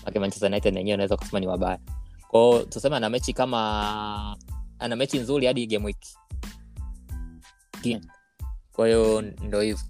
[0.07, 1.79] Okay, manchester united wenyewe unaweza kusema ni wabaya.
[2.27, 4.37] Kwao tuseme ana mechi kama
[4.79, 6.05] ana mechi nzuri hadi game week.
[8.71, 9.83] Kwa hiyo ndo hivyo.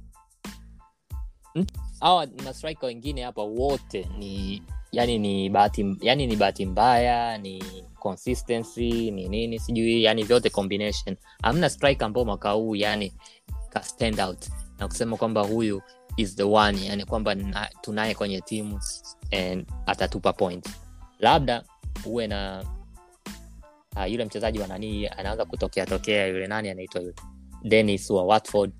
[1.56, 1.66] Mm,
[2.00, 7.64] hawa mastrika wengine hapa wote ni yani ni bahati yani ni bahati mbaya ni
[8.00, 11.18] consistency ni nini sijui yani vyote combination.
[11.42, 13.14] Hamna strike ambao mwaka huu yani
[13.70, 14.46] ka stand out.
[14.80, 15.82] Na kusema kwamba huyu
[16.18, 17.36] is the one yani kwamba
[17.82, 18.80] tunaye kwenye timu
[19.32, 20.70] and atatupa point.
[21.20, 21.64] Labda
[22.06, 22.64] uwe na
[23.96, 27.16] uh, yule mchezaji wa nanii anaanza kutokea tokea yule nani anaitwa yule?
[27.64, 28.72] Denis wa watford.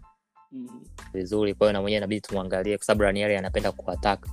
[1.14, 4.28] Vizuri kwa hiyo na mwenyewe inabidi tumwangalie kwa sababu ranieri anapenda kuatak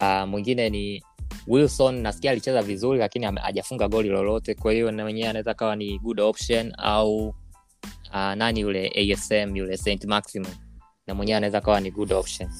[0.00, 1.02] uh, mwingine ni
[1.46, 4.54] wilson nasikia alicheza vizuri lakini hajafunga goli lolote.
[4.54, 7.34] Kwa hiyo na mwenyewe anaweza kawa ni good option au uh,
[8.14, 10.52] nani yule asm yule st maximum.
[11.06, 12.50] Na mwenyewe anaweza kawa ni good option.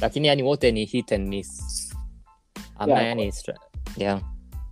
[0.00, 1.60] Lakini yani wote ni hit and miss.
[2.78, 3.32] Amna Yeah, yani
[3.96, 4.20] yeah.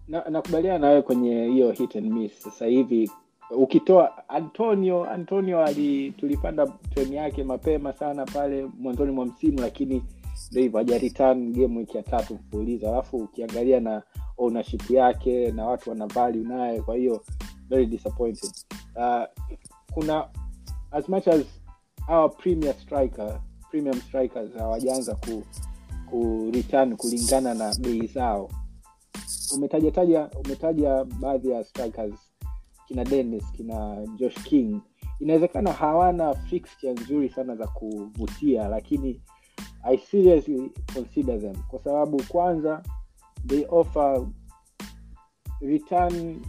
[0.09, 2.43] na nakubaliana nawe kwenye hiyo hit and miss.
[2.43, 3.11] Sasa hivi
[3.51, 10.03] ukitoa antonio antonio ali tulipanda treni yake mapema sana pale mwanzoni mwa msimu lakini
[10.53, 12.89] ndo hivyo haja game wiki ya tatu mfululizo.
[12.89, 14.03] Alafu ukiangalia na
[14.39, 17.25] ownership yake na watu wana value naye kwa hiyo
[17.69, 18.51] very disappointed
[18.97, 19.25] uh,
[19.93, 20.29] kuna
[20.91, 21.45] as much as
[22.09, 25.45] our premier striker premium strikers hawajaanza ku,
[26.11, 28.51] ku return kulingana na bei zao.
[29.55, 32.15] Umetajataja umetaja baadhi ya strikers
[32.89, 34.81] kina dennis kina josh king.
[35.21, 39.21] Inawezekana hawana fixture nzuri sana za kuvutia lakini
[39.83, 41.55] i seriously consider them.
[41.69, 42.83] Kwa sababu kwanza
[43.47, 44.27] they offer
[45.61, 46.41] return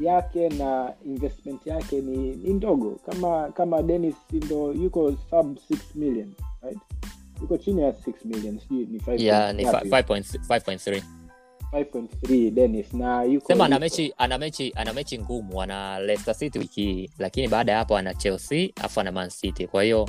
[0.00, 3.00] yake na investment yake ni, ni ndogo.
[3.06, 6.32] Kama kama dennis ndo yuko sub 6 million
[6.62, 6.78] right?
[7.40, 9.22] Yuko chini ya 6 million sijui ni 5
[10.94, 11.14] Yeah?
[11.72, 16.34] 5.3 5.3 dennis na yuko sema ana mechi ana mechi ana mechi ngumu ana leicester
[16.34, 19.66] city wiki hii lakini baada ya hapo ana chelsea afu ana man city.
[19.66, 20.02] Kwa hiyo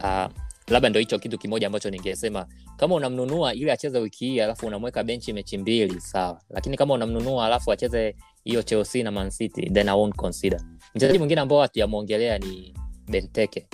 [0.00, 0.26] uh,
[0.68, 2.46] labda ndo hicho kitu kimoja ambacho ningesema.
[2.76, 6.40] Kama unamnunua ili acheze wiki hii alafu unamweka benchi mechi mbili sawa.
[6.50, 10.60] Lakini kama unamnunua alafu acheze hiyo chelsea na man city then i won't consider.
[10.94, 12.74] Mchezaji mwingine ambao hatujamwongelea ni
[13.08, 13.68] benteke.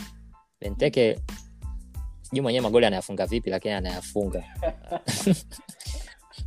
[0.61, 1.19] Benteke
[2.23, 4.45] sijui mwenyewe magoli anayafunga vipi lakini anayafunga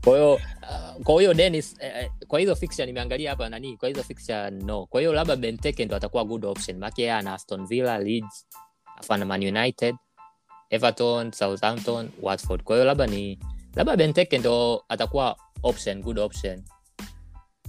[0.07, 3.89] kwa hiyo uh, kwa hiyo Dennis eh, eh, kwa hizo fixture nimeangalia hapa nani kwa
[3.89, 4.85] hizo fixture no.
[4.85, 6.77] Kwa hiyo labda Benteke ndo atakuwa good option.
[6.77, 8.47] Maana yeye ana Aston Villa Leeds
[8.97, 9.95] afu ana Man United
[10.69, 12.63] Everton Southampton Watford.
[12.63, 13.39] Kwa hiyo labda ni
[13.75, 16.63] labda Benteke ndo atakuwa option good option.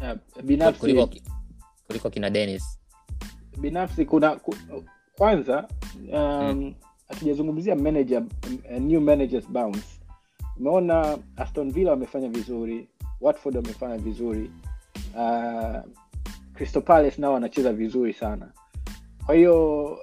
[0.00, 1.08] Yeah, binafsi kuliko
[1.86, 2.80] kuliko kina Dennis.
[3.60, 4.54] Binafsi kuna ku,
[5.16, 5.68] kwanza
[6.12, 6.74] um,
[7.08, 8.22] hatujazungumzia manager
[8.70, 9.97] uh, new managers bounce
[10.60, 12.88] umeona aston villa wamefanya vizuri
[13.20, 14.50] watford wamefanya vizuri
[15.16, 15.76] uh,
[16.54, 18.52] crystal palace nao wanacheza vizuri sana.
[19.26, 19.98] Kwa hiyo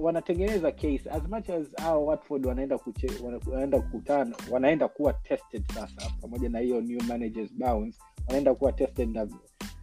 [0.00, 1.10] wanatengeneza case.
[1.10, 3.10] As much as hao watford wanaenda kuche,
[3.52, 9.10] wanaenda kukutana wanaenda kuwa tested sasa pamoja na hiyo new managers bounce wanaenda kuwa tested
[9.14, 9.28] na,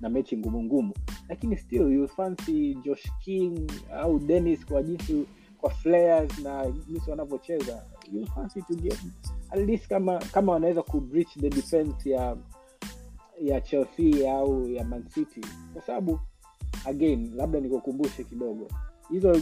[0.01, 0.93] na mechi ngumu ngumu.
[1.29, 5.25] Lakini still you fancy josh king au dennis kwa jinsi
[5.57, 7.83] kwa flares na jinsi wanavyocheza.
[8.13, 8.99] You fancy to get
[9.55, 11.01] at least kama kama wanaweza ku
[11.39, 12.37] the defense ya
[13.41, 15.41] ya chelsea au ya man city.
[15.73, 16.19] Kwa sababu
[16.85, 18.67] again labda nikukumbushe kidogo.
[19.09, 19.41] Hizo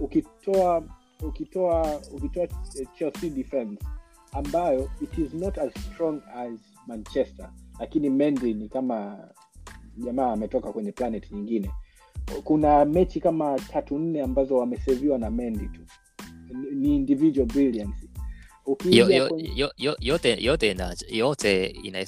[0.00, 0.84] ukitoa
[1.28, 3.84] ukitoa ukitoa eh, chelsea defense
[4.32, 9.28] ambayo it is not as strong as manchester lakini Mendy ni kama
[9.96, 11.70] jamaa ametoka kwenye planet nyingine.
[12.44, 15.80] Kuna mechi kama tatu nne ambazo wameseviwa na mendi tu.
[16.74, 18.08] Ni individual brilliance
[19.98, 20.76] yote yote
[21.16, 21.66] yote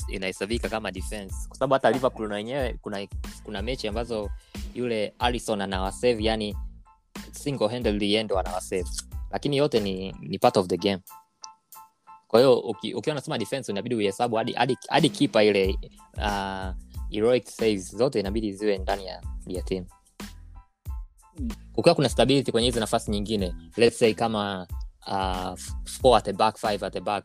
[0.08, 1.34] inahesabika kama defense.
[1.48, 3.06] Kwa sababu hata liverpool na wenyewe kuna
[3.44, 4.30] kuna mechi ambazo
[4.74, 6.56] yule alison anawasave yani
[7.32, 8.84] single handedly anawasave
[9.30, 10.98] lakini yote ni, ni part of the game.
[12.28, 15.78] Kwa hiyo uki- ukiwa unasema defense inabidi uhesabu hadi hadi hadi kipa ile
[16.16, 16.74] uh,
[17.10, 19.86] heroic saves zote inabidi ziwe ndani ya, ya timu
[21.72, 24.66] kukiwa kuna stability kwenye hizi nafasi nyingine let's say kama
[25.06, 27.24] uh, four at the back five at the back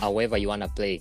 [0.00, 1.00] however you wanna play.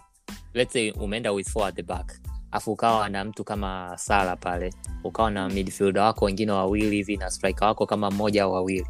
[0.54, 2.20] Let's say umeenda with four at the back.
[2.52, 4.74] Afu ukawa na mtu kama sala pale.
[5.04, 8.88] Ukawa na midfielder wako wengine wawili hivi na striker wako kama mmoja au wawili.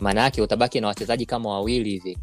[0.00, 2.18] Maana yake utabaki na wachezaji kama wawili hivi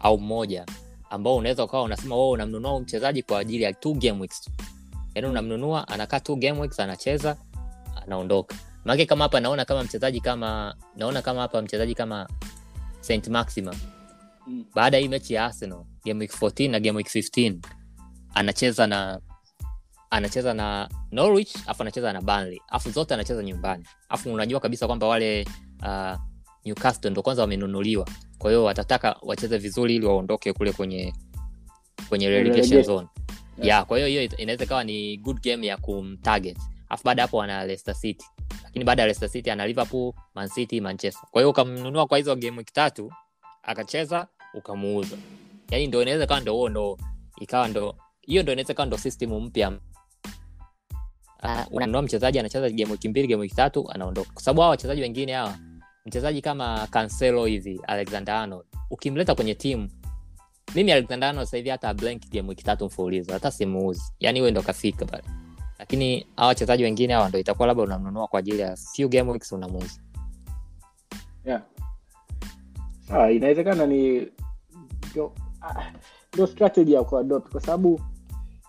[0.00, 0.66] au mmoja
[1.10, 4.50] ambao unaweza ukawa unasema wewe unamnunua mchezaji kwa ajili ya two game weeks.
[5.14, 7.36] Yaani unamnunua anakaa two game weeks anacheza
[8.02, 8.56] anaondoka.
[8.84, 12.28] Maanake kama hapa naona kama mchezaji kama naona kama hapa mchezaji kama
[13.04, 13.74] st maxima
[14.46, 14.64] Mm.
[14.74, 17.58] baada ya hii mechi ya arsenal game week 14 na game week 15
[18.34, 19.20] anacheza na
[20.10, 25.06] anacheza na norwich afu anacheza na banley afu zote anacheza nyumbani afu unajua kabisa kwamba
[25.06, 25.46] wale
[25.82, 26.18] uh,
[26.64, 31.12] newcastle ndo kwanza wamenunuliwa kwa hiyo watataka wacheze vizuri ili waondoke kule kwenye
[32.08, 33.08] kwenye relegation zone
[33.56, 33.66] Yeah.
[33.68, 33.86] yeah.
[33.86, 36.58] kwa hiyo hiyo inaweza ikawa ni good game ya kumtarget
[36.94, 38.26] afu baada hapo ana leicester city.
[38.64, 41.28] Lakini baada ya leicester city ana liverpool man city manchester.
[41.30, 43.12] Kwa hiyo ukamnunua kwa hizo game week tatu
[43.62, 45.16] akacheza ukamuuza.
[45.70, 46.98] Yani ndo inaweza kawa ndo huo ndo
[47.40, 49.68] ikawa ndo hiyo ndo inaweza kawa ndo system mpya.
[51.42, 54.32] Uh, unanunua mchezaji anacheza game wiki mbili game wiki anaondoka.
[54.32, 55.58] Kwa sababu hawa wachezaji wengine hawa
[56.06, 59.90] mchezaji kama cancelo hivi alexander arnold ukimleta kwenye timu
[60.74, 62.90] mimi alexander arnold sasa hata blank game wiki tatu
[63.32, 64.02] hata simuuzi.
[64.20, 65.24] Yani huwe ndo kafika pale
[65.78, 69.52] lakini hawa wachezaji wengine hawa ndo itakuwa labda unamnunua kwa ajili ya few game weeks
[69.52, 70.00] unamuuza.
[71.44, 71.62] Yeah.
[73.10, 74.28] Ah, inawezekana ni
[75.10, 75.32] ndio
[75.62, 78.00] ah, strategy ya kuadopt kwa sababu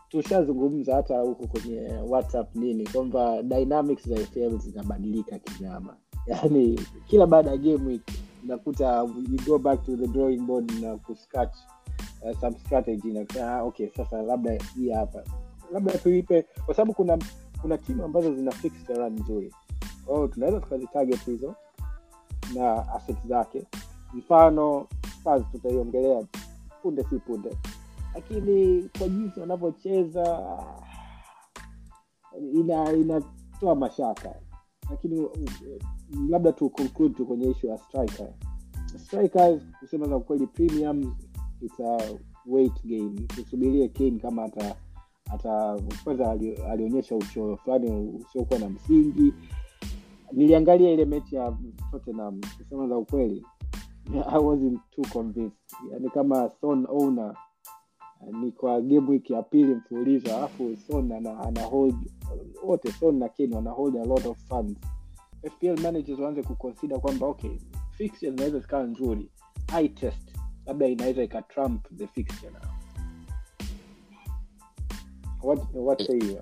[0.09, 5.97] tushazungumza hata huko kwenye whatsapp nini kwamba dynamics za FPL zinabadilika kinyama.
[6.27, 8.01] Yaani kila baada ya game week
[8.43, 8.97] unakuta
[9.31, 11.55] you go back to the drawing board na kuscatch
[12.21, 13.21] uh, some strategy na
[13.61, 15.23] uh, okay sasa labda hii hapa
[15.75, 17.17] labda tuipe kwa sababu kuna
[17.61, 19.53] kuna timu ambazo zina fixed run nzuri.
[20.05, 21.55] Kwao tunaweza tukazitarget hizo
[22.55, 23.63] na asset zake.
[24.13, 24.87] Mfano
[25.51, 26.23] tutaiongelea
[26.81, 27.57] punde si punde.
[28.13, 30.47] Lakini kwa jinsi wanavyocheza
[32.53, 34.35] ina inatoa mashaka.
[34.89, 35.29] Lakini
[36.29, 36.71] labda tu
[37.15, 38.27] tu kwenye ishu ya striker.
[39.05, 41.15] Strikers kusema za kweli premium
[41.61, 41.97] it's a
[42.45, 44.75] weight game tusubirie kane kama ata
[45.33, 46.31] ata kwanza
[46.71, 49.33] alionyesha uchoyo fulani usiokuwa na msingi.
[50.31, 51.57] Niliangalia ile mechi ya
[51.91, 53.45] tottenham kusema za ukweli
[54.33, 55.57] i wasn't too convinced.
[55.91, 57.35] Yani kama son owner
[58.31, 61.95] ni kwa game ya pili mfululizo alafu son ana, ana hold
[62.63, 64.79] wote son na kane wana a lot of funds.
[65.51, 67.57] Fpl managers waanze kuconsider kwamba okay
[67.91, 69.29] fixture zinaweza zikawa nzuri.
[69.67, 70.35] I test
[70.65, 72.74] labda inaweza ikatrump the fixture now
[75.45, 76.41] what, what say you?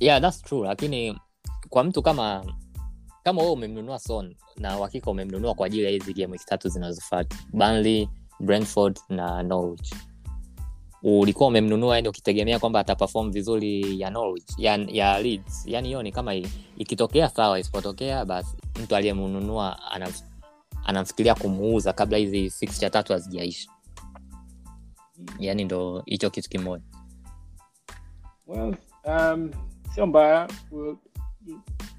[0.00, 1.18] Yeah that's true lakini
[1.68, 2.44] kwa mtu kama
[3.24, 7.36] kama wewe umemnunua son na uhakika umemnunua kwa ajili ya hizi game wiki tatu zinazofata
[7.52, 8.08] Burnley,
[8.40, 9.94] brentford na norwich.
[11.02, 15.62] Ulikuwa umemnunua yani ukitegemea kwamba ataperform vizuri ya norwich ya, ya leeds.
[15.66, 16.34] Yani hiyo ni kama
[16.76, 20.22] ikitokea sawa isipotokea basi mtu aliyemnunua anam-
[20.84, 23.70] anamfikiria kumuuza kabla hizi fixture tatu hazijaisha.
[25.38, 26.84] Yani ndo hicho kitu kimoja
[28.46, 28.74] well
[29.04, 29.50] um,
[29.94, 30.48] sio mbaya.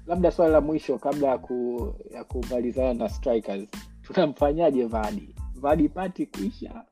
[0.06, 3.68] Labda swali la mwisho kabla ya ku, ya kumalizana na strikers.
[4.02, 6.84] Tunamfanyaje vadi vadi pati kuisha.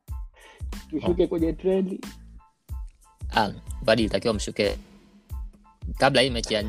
[0.91, 2.01] Tushuke kwenye trendi
[3.37, 3.51] Ah,
[3.85, 4.79] badi itakiwa mshuke.
[5.98, 6.65] Kabla hii mechi ya,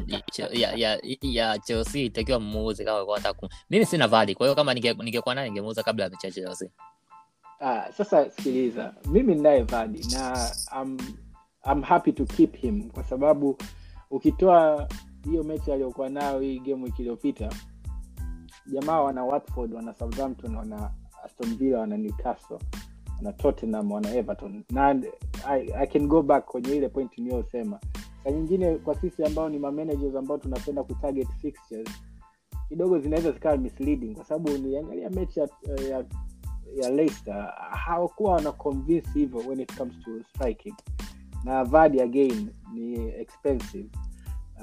[0.53, 3.21] ya, ya, ya chelsea itakiwa mmuuze kama
[3.69, 6.69] mimi sina vadi kwa hiyo kama ninge- ningekuwa naye ningemuuza kabla ya mechi ya chelsea.
[7.59, 8.93] Ah, sasa sikiliza.
[9.05, 10.97] Mimi ninaye vadi na I'm,
[11.71, 13.57] I'm happy to keep him kwa sababu
[14.11, 14.87] ukitoa
[15.23, 17.49] hiyo mechi aliyokuwa nayo hii game wiki iliyopita
[18.65, 20.91] jamaa wana watford wana southampton wana
[21.25, 22.59] aston villa wana newcastle
[23.17, 24.63] wana tottenham wana everton.
[24.69, 24.95] Na
[25.47, 27.79] I, i can go back kwenye ile point niliyosema.
[28.23, 30.83] Sa nyingine kwa sisi ambao ni mamanagers ambao tunapenda
[31.41, 31.89] fixtures
[32.69, 35.47] kidogo zinaweza zikawa misleading kwa sababu niangalia mechi ya,
[35.89, 36.05] ya,
[36.75, 40.73] ya Leicester hawakuwa wana convince hivyo when it comes to striking
[41.43, 43.89] na vadi again ni expensive.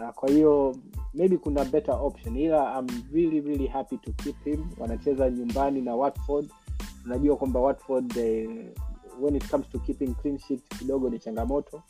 [0.00, 0.76] Uh, kwa hiyo
[1.14, 4.64] maybe kuna better option ila I'm really really happy to keep him.
[4.78, 6.50] Wanacheza nyumbani na watford.
[7.02, 8.46] Tunajua kwamba watford they,
[9.20, 11.82] when it comes to keeping clean sheet kidogo ni changamoto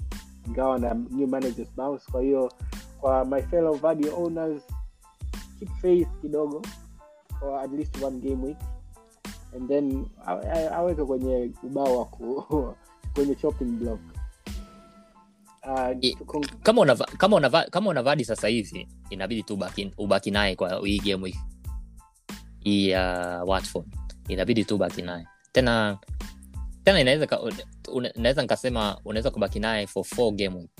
[0.46, 2.10] ingawa na new managers bounce.
[2.12, 2.52] Kwa hiyo
[3.00, 4.62] kwa my fellow vadi owners
[5.58, 6.62] keep faith kidogo
[7.40, 8.58] for at least one game week
[9.56, 10.06] and then
[10.72, 12.04] aweke kwenye ubao wa
[13.14, 14.00] kwenye chopping block
[15.62, 20.56] uh, con- kama unava, kama unava, kama unavadi sasa hivi inabidi tu ubaki, ubaki naye
[20.56, 21.34] kwa hii game
[22.60, 23.02] hii- ya
[23.46, 23.86] watford
[24.28, 25.26] inabidi tu ubaki naye.
[25.52, 25.98] Tena
[26.84, 27.26] tena inaweza
[28.16, 30.70] naweza nikasema unaweza kubaki naye for four game week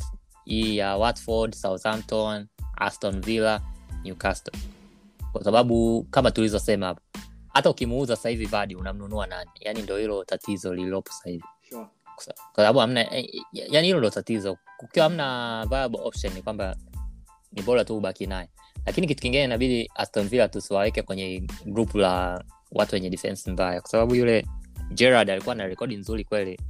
[0.44, 3.60] hii ya watford southampton aston villa
[4.04, 4.58] newcastle.
[5.32, 7.00] Kwa sababu kama tulizosema hapo
[7.48, 9.50] hata ukimuuza sasa hivi vadi unamnunua nani?
[9.60, 11.44] Yani ndo hilo tatizo lililopo sasa hivi.
[12.24, 14.56] Kwa sa- kwa sababu hamna eh, yani hilo ndo tatizo.
[14.78, 16.76] Kukiwa hamna viable option ni kwamba
[17.52, 18.48] ni bora tu ubaki naye.
[18.86, 23.80] Lakini kitu kingine inabidi aston villa tusiwaweke kwenye grupu la watu wenye defense mbaya.
[23.80, 24.46] Kwa sababu yule
[24.94, 26.60] gerard alikuwa na rekodi nzuri kweli.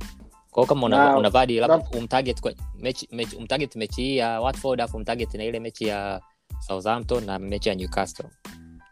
[0.51, 4.97] Kwao kama una, una vadi labda umtarget mechi, mechi, umtarget mechi hii ya watford afu
[4.97, 6.21] umtarget na ile mechi ya
[6.67, 8.29] southampton na mechi ya newcastle.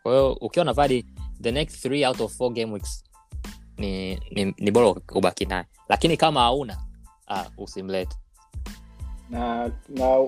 [0.03, 1.07] Kwa hiyo ukiwa unavadi
[1.43, 3.05] the next three out of four game weeks
[3.79, 5.65] ni, ni, ni bora ubaki naye.
[5.89, 6.79] Lakini kama hauna
[7.29, 8.17] ah, usimlete.
[9.31, 10.27] Na na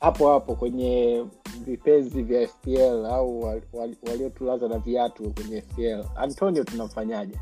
[0.00, 1.24] hapo hapo kwenye
[1.64, 7.38] vipenzi vya fpl au wal- wal- waliotulaza na viatu kwenye fpl antonio tunamfanyaje?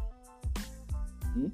[1.35, 1.51] Hmm?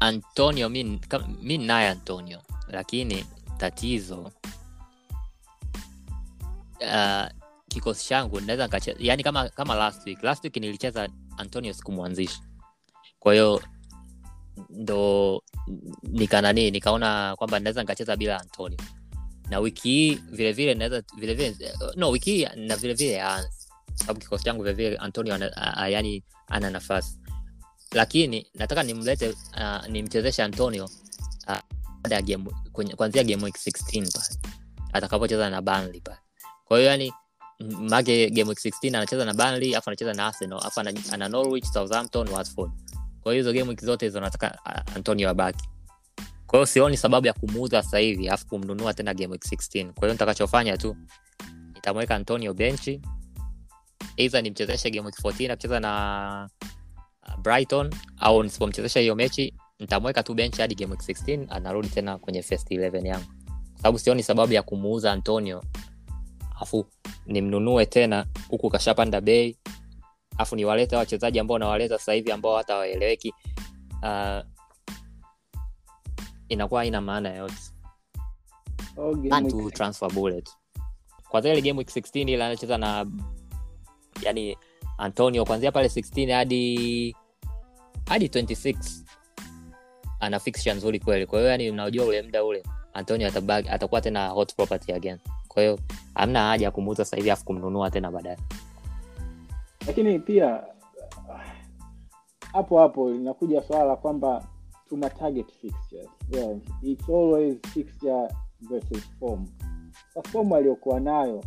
[0.00, 1.00] antonio mi
[1.42, 3.26] mi naye antonio lakini
[3.58, 4.30] tatizo
[6.80, 7.26] uh,
[7.68, 10.22] kikosi changu naweza yani kama kama last week.
[10.22, 12.40] Last week nilicheza antonio sikumwanzisha
[13.20, 13.62] kwa hiyo
[14.70, 15.42] ndo
[16.02, 18.78] nikananii nikaona kwamba naweza nikacheza bila antonio.
[19.50, 20.90] Na wiki hii vilevile
[21.96, 22.76] no wiki hii na
[23.20, 23.48] aanzi
[23.94, 27.18] sababu kikosi changu vilevile antonio a, yani ana nafasi.
[27.92, 30.84] Lakini nataka nimlete uh, nimchezeshe antonio
[31.48, 32.44] uh, ya game
[33.24, 34.38] game week 16 pale.
[34.92, 36.18] Atakapocheza na Burnley pale.
[36.64, 37.12] Kwa yani
[37.80, 41.64] make game week 16 anacheza na Burnley afu anacheza na Arsenal afu ana, ana Norwich
[41.64, 42.70] Southampton Watford
[43.22, 44.20] kwa hiyo hizo game zote hizo
[44.66, 45.68] uh, Antonio abaki.
[46.46, 50.12] Kwa sioni sababu ya kumuuza sasa hivi kumnunua tena game week 16 kwa hiyo
[50.76, 50.96] tu
[51.74, 53.00] nitamweka Antonio benchi.
[54.16, 56.48] Either nimchezeshe game week 14 akicheza na
[57.28, 62.18] uh, Brighton au nisipomchezesha hiyo mechi nitamweka tu benchi hadi game week 16 anarudi tena
[62.18, 63.26] kwenye first 11 yangu.
[63.82, 65.62] Kwa sioni sababu ya kumuuza Antonio
[66.60, 66.86] afu
[67.26, 69.56] nimnunue tena huku kashapanda bei
[70.40, 73.34] afu niwalete wachezaji ambao nawaleta sasa hivi ambao hata waeleweki
[74.02, 74.40] uh,
[76.48, 77.54] inakuwa haina maana yoyote.
[81.28, 83.06] Kwanzia ile game week 16 ile anacheza na
[84.22, 84.56] yani
[84.98, 87.16] antonio kwanzia pale 16 hadi
[88.08, 88.76] hadi 26
[90.20, 91.26] ana fixture nzuri kweli.
[91.26, 92.62] Kwa hiyo yani unajua ule muda ule
[92.94, 95.18] antonio atabag, atakuwa tena hot property again.
[95.48, 95.78] Kwa hiyo
[96.14, 98.36] hamna haja ya kumuuza sasa hivi afu kumnunua tena baadaye
[99.86, 100.64] lakini pia
[102.52, 104.44] hapo hapo linakuja swala la kwamba
[104.88, 106.08] tuna target fixtures.
[106.30, 108.28] Yeah, it's always fixture
[108.60, 109.46] versus form.
[110.14, 111.44] Kwa form aliyokuwa nayo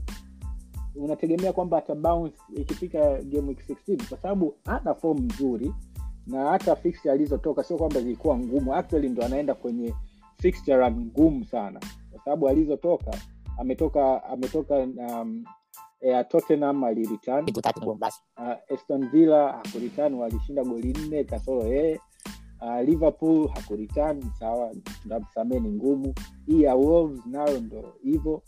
[0.96, 5.74] unategemea kwamba ata bounce ikifika game week 16 kwa sababu ana form nzuri
[6.28, 8.76] na hata fixture alizotoka sio kwamba zilikuwa ngumu.
[8.76, 9.94] Actually ndo anaenda kwenye
[10.42, 11.80] fixture ngumu sana.
[12.12, 13.12] Kwa sababu alizotoka
[13.58, 15.44] ametoka ametoka um,
[16.04, 17.46] eh, Tottenham alireturn.
[17.86, 22.00] Uh, Aston Villa hakuritan walishinda goli nne kasoro yeye
[22.62, 24.72] uh, Liverpool hakuritan sawa
[25.04, 26.14] tunamsamee ni ngumu.
[26.48, 28.44] Hii ya Wolves nayo ndo hivyo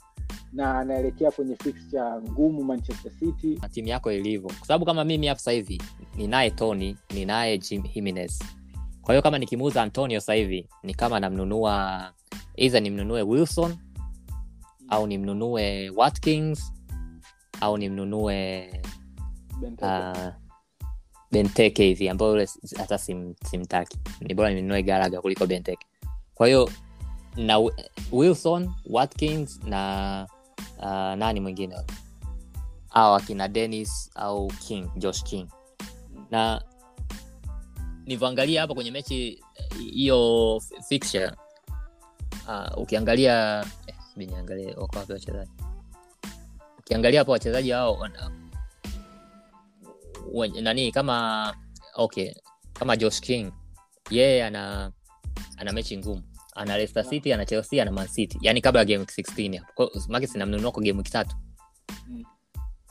[0.54, 3.60] na anaelekea kwenye fixture ngumu Manchester City.
[3.62, 4.48] Na timu yako ilivyo.
[4.58, 5.84] Kwa sababu kama mimi hapa sahivi hivi
[6.18, 8.40] ninaye tony ninaye Jim himines
[9.06, 12.14] kwa hiyo kama nikimuuza antonio sahivi hivi ni kama namnunua
[12.56, 13.76] either nimnunue wilson
[14.90, 16.74] au nimnunue watkins
[17.62, 18.72] au nimnunue
[19.62, 19.86] Benteke.
[20.20, 20.34] uh,
[21.32, 22.48] benteke hivi ambayo yule
[22.78, 23.98] hata sim, simtaki.
[24.22, 25.86] Ni bora ninunue garaga kuliko benteke.
[26.36, 26.70] Kwa hiyo
[27.36, 27.74] na Wi-
[28.12, 30.28] wilson watkins na
[30.78, 30.86] uh,
[31.20, 31.76] nani mwingine?
[32.90, 35.48] Au akina denis au king josh king.
[36.32, 36.62] Na
[38.06, 41.32] nivyoangalia hapa kwenye mechi eh, hiyo fixture
[42.48, 45.52] uh, ukiangalia eh, niangalie wako wachezaji
[46.86, 48.32] ukiangalia hapa wachezaji hao wana-
[50.62, 51.56] nani kama
[51.96, 52.34] okay
[52.74, 53.52] kama josh king
[54.10, 54.92] yeye ana
[55.58, 56.22] ana mechi ngumu.
[56.56, 58.38] Ana Leicester City ana Chelsea ana Man City.
[58.42, 61.36] Yani kabla ya game week 16 hapo sinamnunua kwa game week tatu.
[62.08, 62.24] Mm.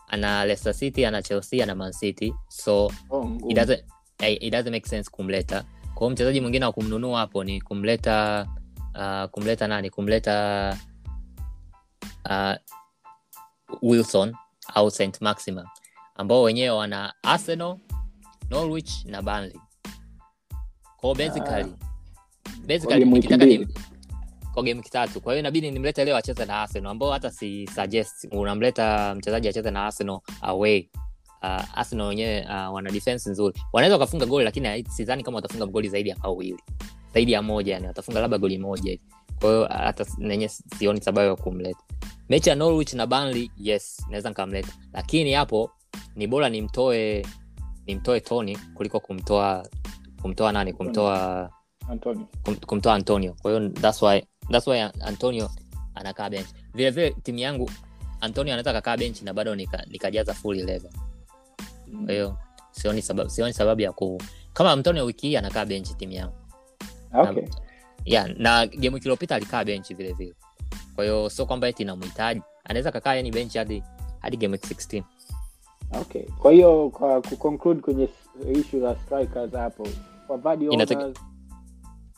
[0.08, 2.34] ana Leicester City ana Chelsea ana Man City.
[2.48, 3.50] So Oh, ngumu.
[3.50, 3.84] it doesn't,
[4.18, 5.64] eh, it doesn't make sense kumleta.
[5.94, 8.46] Kwa mchezaji mwingine wa kumnunua hapo ni kumleta
[8.94, 9.90] uh, kumleta nani?
[9.90, 10.76] Kumleta
[12.30, 12.54] uh,
[13.82, 14.34] wilson
[14.74, 15.70] au st maxima
[16.14, 17.76] ambao wenyewe wana arsenal
[18.50, 19.60] norwich na banley
[20.96, 21.72] kwao basically
[22.66, 23.68] basically Kwa game nikitaka ni,
[24.54, 28.28] kwa game kitatu kwa hiyo inabidi nimlete leo acheze na arsenal ambao hata si suggest
[28.32, 30.88] unamleta mchezaji acheze na arsenal away.
[31.42, 33.60] Uh, arsenal wenyewe uh, wana defense nzuri.
[33.72, 36.62] Wanaweza wakafunga goli lakini sidhani kama watafunga goli zaidi ya mawili
[37.14, 39.02] zaidi ya moja yani watafunga labda goli moja hivi.
[39.40, 41.80] Kwa hiyo hata nenye sioni sababu ya kumleta.
[42.28, 44.72] Mechi ya norwich na banly yes naweza nikamleta.
[44.92, 45.70] Lakini hapo
[46.16, 47.26] ni bora nimtoe
[47.86, 49.66] nimtoe tony kuliko kumtoa
[50.22, 50.72] kumtoa nani?
[50.72, 51.50] Kumtoa
[51.88, 52.26] Antonio.
[52.42, 53.36] kum, kumtoa antonio.
[53.42, 55.50] Kwa hiyo that's why, that's why antonio
[55.94, 56.46] anakaa bench.
[56.74, 57.70] Vile vile timu yangu
[58.20, 60.80] antonio anaweza kakaa benchi na bado nikajaza nika full 11
[62.04, 62.38] kwa hiyo
[62.70, 66.43] sioni sababu, sioni sababu ya ku kama antonio wiki hii anakaa benchi timu yangu
[67.14, 67.44] Okay.
[68.04, 70.34] yeah, na gemu kiliopita iliyopita alikaa benchi vile vile.
[70.94, 72.42] Kwa hiyo sio kwamba eti namhitaji.
[72.64, 73.82] Anaweza kakaa yani bench hadi
[74.18, 75.02] hadi game week 16
[76.00, 76.22] Okay.
[76.22, 78.08] kwa hiyo kwa kuconclude kwenye
[78.52, 79.88] issue la strikers hapo
[80.26, 80.68] kwa Vardy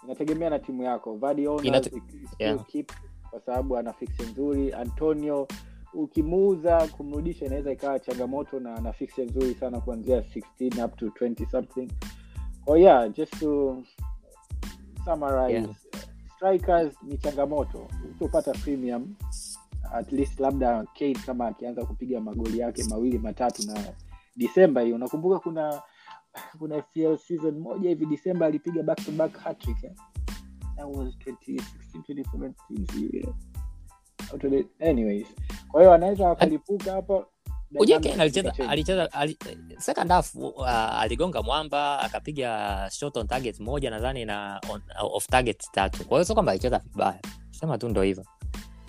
[0.05, 1.15] inategemea na timu yako.
[1.17, 2.03] Vardy owners Inate-
[2.39, 2.67] yeah.
[2.67, 2.93] keep
[3.31, 4.73] kwa sababu ana fixture nzuri.
[4.73, 5.49] Antonio
[5.95, 11.51] ukimuuza kumrudisha inaweza ikawa changamoto na ana fixture nzuri sana kuanzia 16 up to 20
[11.51, 11.89] something.
[12.67, 13.83] Oh yeah just to
[15.07, 15.77] summarize Yeah.
[16.37, 19.15] strikers ni changamoto utopata premium
[19.93, 23.75] at least labda Kane kama akianza kupiga magoli yake mawili matatu na
[24.37, 25.83] Disemba hiyo unakumbuka kuna
[26.59, 29.93] kuna FPL season moja hivi Disemba alipiga back to back hat-trick eh?
[30.77, 31.63] That was 2016
[31.99, 33.35] 2017 yeah.
[34.91, 35.27] Anyways
[35.69, 37.27] kwa hiyo anaweza wakalipuka hapo
[37.75, 39.39] ujue Kane alicheza alicheza ali,
[39.79, 45.65] second half uh, aligonga mwamba akapiga shot on target moja nadhani na on, off target
[45.73, 46.05] tatu.
[46.05, 47.21] Kwa hiyo sio kwamba alicheza vibaya.
[47.51, 48.25] Sema tu ndo hivyo.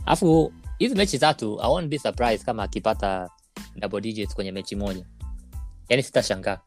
[0.05, 3.29] Alafu hizi mechi tatu i won't be surprised kama akipata
[3.75, 5.05] double digits kwenye mechi moja.
[5.89, 6.57] Yani sitashangaa.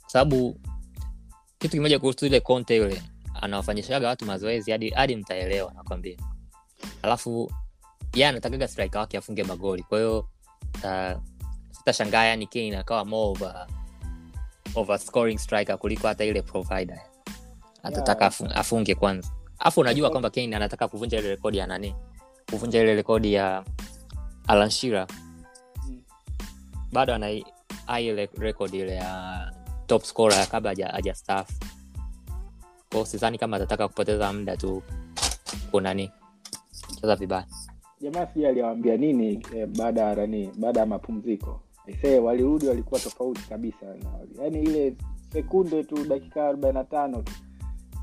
[0.00, 0.60] Kwa sababu
[1.58, 3.02] kitu kimoja kuhusu ile conte yule
[3.34, 6.16] anawafanyishaga watu mazoezi hadi hadi mtaelewa nakwambia.
[7.02, 7.52] Alafu
[8.14, 9.82] yeye anatakaga striker wake afunge magoli.
[9.82, 10.18] Kwa hiyo
[10.84, 11.20] uh,
[11.92, 13.66] sitashangaa yani kane akawa more of a,
[14.74, 17.00] of a scoring striker kuliko hata ile provider.
[17.82, 18.34] Atataka Yeah.
[18.34, 19.28] afu- afunge kwanza.
[19.58, 21.94] Alafu unajua kwamba kane anataka kuvunja ile rekodi ya nani?
[22.50, 23.64] Kuvunja ile rekodi ya
[24.46, 25.06] alanshira
[25.88, 26.02] Mm.
[26.92, 27.30] bado ana
[28.00, 29.52] ile rekodi ile ya
[29.86, 31.50] top scorer kabla haja- haja staff.
[32.90, 34.82] Kwao sidhani kama atataka kupoteza muda tu
[35.70, 36.10] kunani
[37.00, 37.46] cheza vibaya.
[38.00, 41.60] Jamaa sijui aliwaambia nini eh, baada ya nani baada ya mapumziko
[41.90, 43.86] Aisee, walirudi walikuwa tofauti kabisa.
[43.86, 44.96] Na, yani ile
[45.32, 47.32] sekunde tu dakika arobaini na tano tu.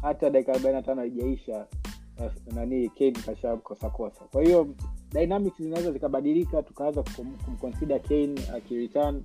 [0.01, 1.67] Hata dakika arobaini na tano haijaisha
[2.55, 4.67] nani Kane kashakosakosa kwa hiyo
[5.11, 9.23] dynamics zinaweza zikabadilika tukaanza kum- kumconsider Kane akireturn.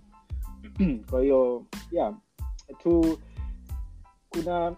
[1.11, 2.15] Kwa hiyo yeah
[2.79, 3.19] tu
[4.29, 4.77] kuna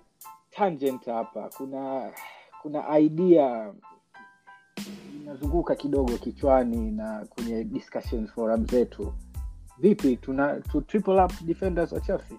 [0.51, 2.13] tangent hapa kuna
[2.63, 3.75] kuna idea
[5.23, 9.13] inazunguka kidogo kichwani na kwenye discussions forum zetu
[9.79, 12.39] vipi tuna tu triple up defenders wa chelsea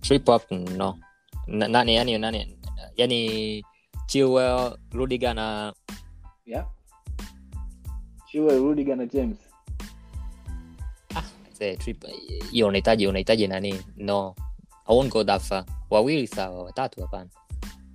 [0.00, 0.98] triple up no.
[1.46, 2.56] Na- nani yani nani
[2.96, 3.64] yani
[4.06, 5.72] chilwell rudiga na
[6.46, 6.66] yeah.
[8.26, 9.36] Chiwe rudiga na james.
[11.52, 12.04] Say, trip
[12.50, 13.74] hiyo unahitaji unahitaji nani?
[13.96, 14.34] No.
[14.88, 17.30] I won't go that far wawili sawa watatu hapana.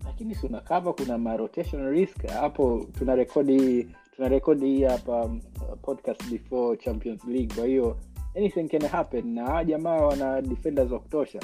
[0.06, 2.26] Lakini si unakava kuna ma rotation risk.
[2.28, 5.42] Hapo tuna rekodi tuna rekodi hii hapa um,
[5.82, 7.56] podcast before champions league.
[7.56, 7.98] Kwa hiyo
[8.38, 9.34] anything can happen.
[9.34, 11.40] Na hawa jamaa wana defenders wa kutosha.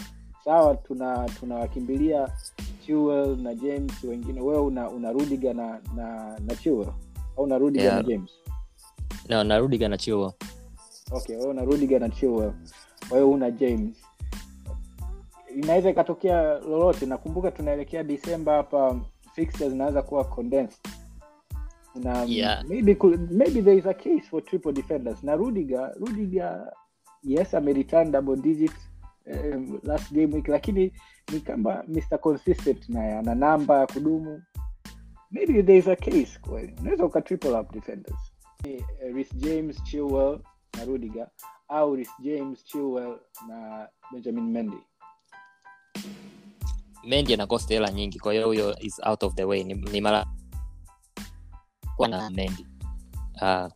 [0.45, 2.29] Sawa tuna tunawakimbilia
[2.85, 4.41] Chilwell na james wengine.
[4.41, 6.93] Wewe una, una rudiga na na, na Chilwell?
[7.37, 7.95] Au na rudiga Yeah.
[7.97, 8.31] na james?
[9.29, 10.31] No na rudiga na chilwell.
[11.11, 12.53] Okay wewe una rudiga na Chilwell.
[13.09, 13.95] Kwa hiyo una james.
[15.55, 17.05] Inaweza ikatokea lolote.
[17.05, 18.99] Nakumbuka tunaelekea disemba hapa
[19.35, 20.77] fixtures zinaweza kuwa condensed
[21.95, 22.63] na Yeah.
[22.67, 25.23] maybe, could- maybe there is a case for triple defenders.
[25.23, 26.73] Na rudiger rudiger
[27.23, 28.71] yes amereturn double digit
[29.27, 30.93] um, last game week lakini
[31.33, 34.41] ni kama mr consistent naye ana namba ya kudumu.
[35.31, 36.73] Maybe there is a case kweli.
[36.81, 38.33] Unaweza uka triple up defenders.
[38.63, 40.39] Eh, james chilwell
[40.77, 41.27] na rudiger
[41.67, 44.77] au Reece james chilwell na benjamin mendy.
[47.03, 49.63] Mendi anakosta hela nyingi kwa hiyo huyo is out of the way.
[49.63, 50.25] Ni, ni mara
[52.01, 52.65] kwa na mendi
[53.41, 53.67] uh,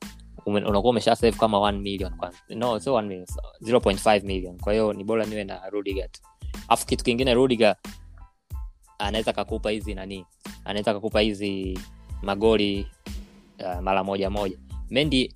[0.45, 3.27] unakuwa umesha save kama 1 million kwanza no sio 1 million
[3.61, 4.57] 0.5 million.
[4.59, 6.21] Kwa hiyo ni bora niwe na rudiga tu.
[6.67, 7.75] Afu kitu kingine rudiga
[8.99, 10.25] anaweza kakupa hizi nani
[10.65, 11.79] anaweza kakupa hizi
[12.21, 12.87] magoli
[13.59, 14.57] uh, mara moja moja.
[14.89, 15.33] Mendi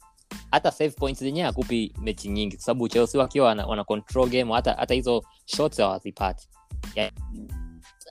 [0.51, 4.53] hata save points zenyewe akupi mechi nyingi kwa sababu chelsea wakiwa wana, wana control game
[4.53, 6.47] hata hata hizo shots hawazipati.
[6.95, 7.11] yeah.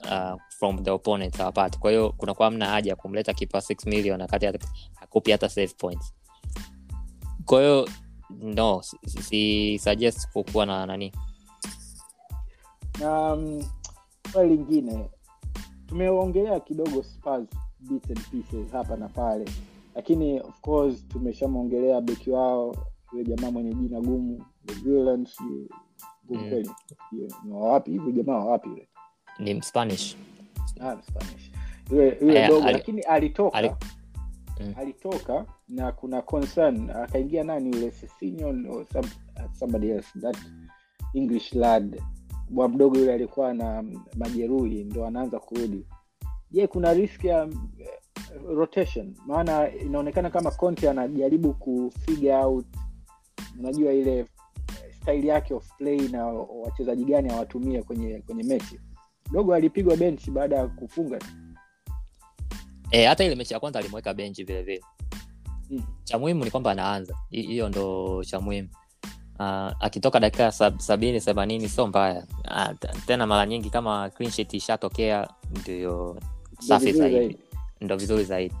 [0.05, 4.21] Uh, from the opponent hawapati kwa hiyo kunakuwa mna haja ya kumleta kipa 6 million
[4.21, 6.13] akati hata- hakupi hata save points.
[7.45, 7.89] Kwa hiyo
[8.41, 11.11] no si, si suggest kukuwa na nani.
[13.03, 13.63] Um,
[14.47, 15.09] lingine.
[15.87, 17.47] Tumeongelea kidogo Spurs
[17.79, 19.45] bits and pieces hapa na pale.
[19.95, 22.75] Lakini of course tumeshamwongelea beki wao
[23.13, 24.45] yule jamaa mwenye jina gumu
[24.83, 26.49] gumu Mm.
[26.49, 26.69] kweli.
[27.51, 28.89] Wawapi hivi jamaa wawapi yule
[29.39, 30.17] ni mspanish
[30.81, 31.51] ah, Spanish.
[31.91, 33.57] yule yule dogo ali- lakini alitoka.
[33.57, 33.71] ali-
[34.59, 34.73] Mm.
[34.77, 39.07] alitoka na kuna concern akaingia nani yule Sessegnon some,
[39.59, 40.37] somebody else that
[41.13, 42.01] english lad
[42.49, 43.83] bwa mdogo yule alikuwa na
[44.15, 45.85] majeruhi ndo anaanza kurudi.
[46.51, 47.43] Je kuna risk ya
[47.79, 47.87] eh,
[48.47, 49.15] rotation?
[49.25, 52.65] Maana inaonekana kama conte anajaribu kufigure out
[53.59, 54.25] unajua ile
[55.01, 58.79] style yake of play na wachezaji gani awatumie kwenye kwenye mechi
[59.31, 61.19] dogo alipigwa bench baada ya kufunga
[62.91, 64.75] e, hata ile mechi ya kwanza alimweka benchi vilevile
[65.69, 65.81] vile.
[65.81, 65.83] Mm.
[66.03, 67.15] cha muhimu ni kwamba anaanza.
[67.29, 68.69] Hiyo ndo cha muhimu.
[69.39, 69.45] Uh,
[69.79, 72.25] akitoka dakika sab, sabini themanini sio mbaya.
[72.45, 75.27] Uh, tena mara nyingi kama clean sheet ishatokea
[75.61, 76.19] ndio
[76.59, 77.37] safi zaidi.
[77.81, 78.55] ndo vizuri zaidi.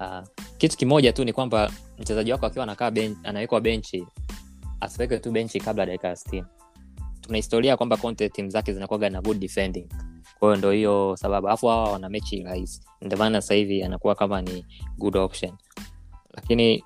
[0.00, 4.06] Uh, kitu kimoja tu ni kwamba mchezaji wako akiwa anakaa ben, anawekwa benchi
[4.80, 6.46] asiweke tu benchi kabla dakika ya sitini
[7.20, 9.86] tuna historia kwamba Conte timu zake zinakuwaga na good defending.
[10.38, 11.46] Kwa ndo hiyo sababu.
[11.48, 12.80] Alafu hawa wana mechi rahisi.
[13.00, 14.66] Ndomaana sasa hivi anakuwa kama ni
[14.98, 15.52] good option.
[16.34, 16.84] Lakini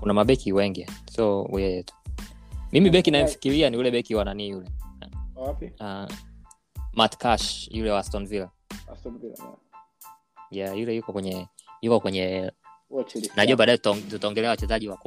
[0.00, 0.86] kuna mabeki wengi.
[1.12, 1.84] So yeye
[2.72, 4.70] mimi beki nayemfikiria ni yule beki wa yule?
[5.80, 6.06] Uh,
[6.92, 8.50] Matt Cash yule wa Aston Villa.
[8.92, 9.54] Aston Villa, yeah.
[10.50, 11.46] yeah, yule yuko kwenye
[11.82, 12.52] yuko kwenye
[13.36, 14.98] najua baadaye tutaongelea wachezaji wa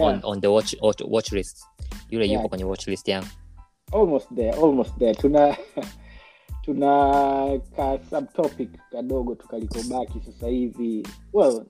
[0.00, 1.64] on, on the watch, watch, watch list.
[2.10, 2.36] Yule Yeah.
[2.36, 3.28] yuko kwenye watch list yangu
[3.92, 5.14] almost there almost there.
[5.14, 5.56] Tuna
[6.64, 11.06] tuna ka subtopic kadogo tukalikobaki sasa hivi.
[11.32, 11.64] Well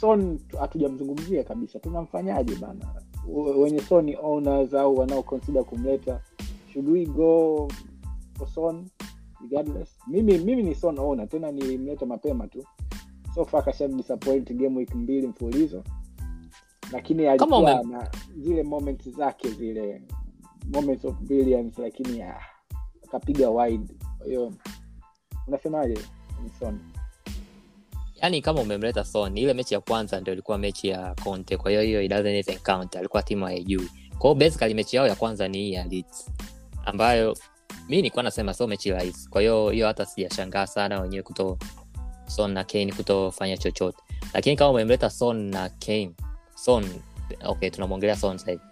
[0.00, 1.78] son hatujamzungumzia kabisa.
[1.78, 2.86] Tunamfanyaje bana?
[3.58, 6.20] Wenye son owners au wanaoconsider kumleta
[6.72, 7.68] should we go
[8.38, 8.88] for son
[9.42, 9.88] regardless?
[10.06, 12.64] Mimi mimi ni son owner tena nilimleta mapema tu.
[13.34, 15.84] So far kasha disappoint game week mbili mfululizo.
[16.92, 20.02] Lakini alikuwa na zile moment zake zile
[20.66, 22.40] moments of brilliance lakini ah,
[23.04, 23.94] akapiga wide.
[24.18, 24.52] Kwa hiyo
[25.46, 25.98] unasemaje
[26.58, 26.78] son?
[28.22, 31.82] Yaani kama umemleta son ile mechi ya kwanza ndio ilikuwa mechi ya conte kwa hiyo
[31.82, 32.96] hiyo count.
[32.96, 33.90] Alikuwa timu haijui.
[34.18, 35.86] Kwao basically mechi yao ya kwanza ni hii ya
[36.84, 37.36] ambayo
[37.88, 39.28] mi nilikuwa nasema sio mechi rahisi.
[39.30, 41.58] Kwa hiyo hiyo hata sijashangaa sana wenyewe kuto
[42.26, 43.98] son na kane kutofanya chochote.
[44.34, 46.12] Lakini kama umemleta son na kane
[46.54, 46.84] son
[47.44, 48.62] okay tunamwongelea son sahivi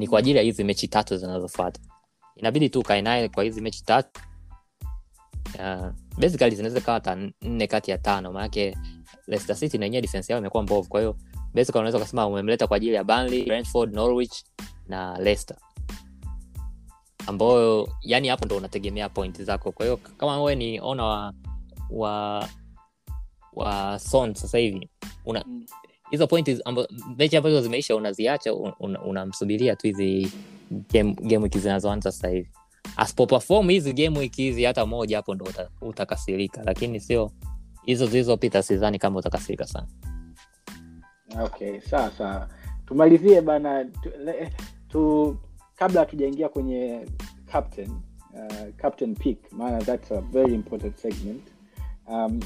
[0.00, 1.80] ni kwa ajili ya hizi mechi tatu zinazofuata.
[2.36, 4.20] Inabidi tu ukae naye kwa hizi mechi tatu.
[5.54, 5.88] Uh,
[6.18, 8.76] basically zinaweza kawa hata nne kati ya tano maanake
[9.26, 10.88] Leicester City na yenyewe defense yao imekuwa mbovu.
[10.88, 11.16] Kwa hiyo
[11.54, 14.44] basically unaweza ukasema umemleta kwa ajili ya Burnley, Brentford, Norwich
[14.88, 15.56] na Leicester.
[17.26, 19.72] Ambayo yani hapo ndo unategemea point zako.
[19.72, 21.34] Kwa hiyo kama wewe ni ona wa
[21.90, 22.48] wa
[23.52, 24.88] wa son sasa hivi
[25.26, 25.66] Mm.
[26.10, 26.58] Hizo pointi
[27.18, 28.54] mechi ambazo zimeisha unaziacha
[29.04, 30.32] unamsubiria una, tu hizi
[30.92, 32.50] game, wiki zinazoanza sasa hivi.
[32.96, 36.62] Asipoperform hizi game wiki hizi hata moja hapo ndo uta, utakasirika.
[36.64, 37.30] Lakini sio
[37.84, 39.86] hizo zilizopita sidhani kama utakasirika sana.
[41.42, 42.48] Okay sawa sawa.
[42.86, 44.52] Tumalizie bana tu, le,
[44.88, 45.36] tu
[45.76, 47.06] kabla hatujaingia kwenye
[47.52, 47.90] captain
[48.34, 51.42] uh, captain pick maana that's a very important segment.
[52.08, 52.40] Um,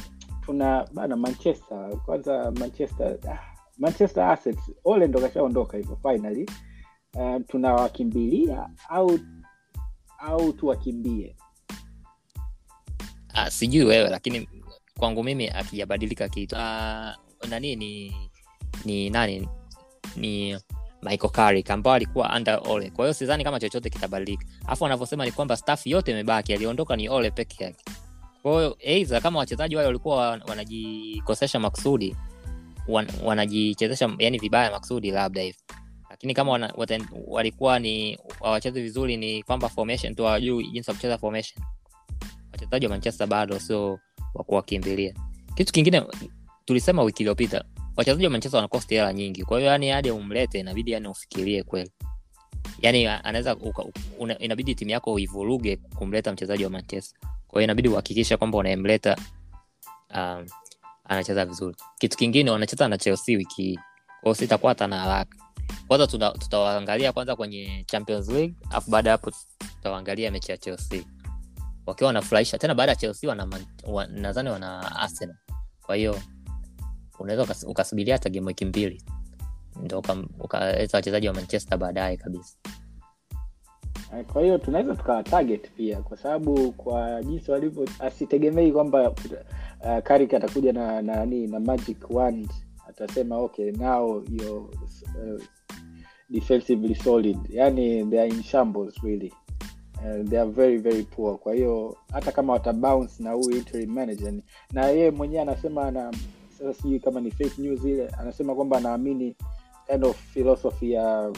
[0.47, 6.51] tuna bana manchester kwanza manchester ah, manchester assets ole ndo kashaondoka hivyo finally.
[7.16, 9.18] Uh, tunawakimbilia au
[10.18, 11.37] au tuwakimbie?
[13.35, 14.49] Ah, sijui wewe lakini
[14.99, 16.57] kwangu mimi akijabadilika kitu.
[16.59, 17.16] Ah,
[17.49, 18.16] nani ni
[18.85, 19.49] ni nani?
[20.16, 20.59] Ni
[21.03, 22.91] michael ambao alikuwa under ole.
[22.91, 24.47] Kwa hiyo sidhani kama chochote kitabadilika.
[24.66, 27.85] Alafu wanavyosema ni kwamba staff yote imebaki aliondoka ni ole peke yake.
[28.43, 28.77] Kwahiyo
[29.20, 30.16] kama wachezaji wale walikuwa
[30.49, 32.16] wanajikosesha makusudi
[32.89, 35.59] wan, wanajichezesha yani vibaya maksudi labda hivi.
[36.11, 41.18] Lakini kama wana, wata, walikuwa ni wawacheze vizuri ni kwamba formation tu hawajui jinsi ya
[41.18, 41.64] formation.
[42.53, 43.99] Wachezaji wa manchester bado sio
[44.35, 45.14] wakuwakimbilia
[45.55, 46.03] kitu kingine
[46.64, 47.64] tulisema wiki iliyopita
[47.97, 49.45] wachezaji wa manchester wanakosti hela nyingi.
[49.45, 51.91] Kwa hiyo yani hadi umlete inabidi yani ufikirie kweli.
[52.82, 53.57] Yani anaweza
[54.39, 57.18] inabidi timu yako uivuruge kumleta mchezaji wa manchester.
[57.49, 59.16] Kwa hiyo inabidi uhakikishe kwamba unayemleta
[60.14, 60.47] um,
[61.05, 61.76] anacheza vizuri.
[61.98, 63.78] Kitu kingine wanacheza na chelsea wiki hii.
[64.22, 65.38] Kwao sitakuwa hata haraka.
[65.88, 66.07] Kwanza
[66.38, 71.02] tutawaangalia kwanza kwenye champions league alafu baada ya hapo tutawaangalia mechi ya chelsea.
[71.86, 73.34] Wakiwa wanafurahisha tena baada ya chelsea
[74.09, 75.36] nadhani wana arsenal.
[75.82, 76.20] Kwa hiyo
[77.18, 79.02] unaweza ukas- ukasubiria hata game wiki mbili.
[79.82, 79.98] Ndo
[80.38, 82.57] ukaleta wachezaji wa manchester baadaye kabisa
[84.32, 90.34] kwa hiyo tunaweza tukawa target pia kwa sababu kwa jinsi walivyo asitegemei kwamba uh, karik
[90.34, 92.51] atakuja na na nani na magic wand
[92.88, 94.66] atasema okay now you're
[95.34, 95.42] uh,
[96.30, 97.38] defensively solid.
[97.51, 99.32] Yani they are in shambles really.
[99.99, 101.38] Uh, they are very very poor.
[101.38, 104.34] Kwa hiyo hata kama watabounce na huyu interim manager
[104.72, 106.12] na yeye mwenyewe anasema ana
[106.59, 109.36] sasa sijui kama ni fake news ile anasema kwamba anaamini
[109.86, 111.32] kind of philosophy ya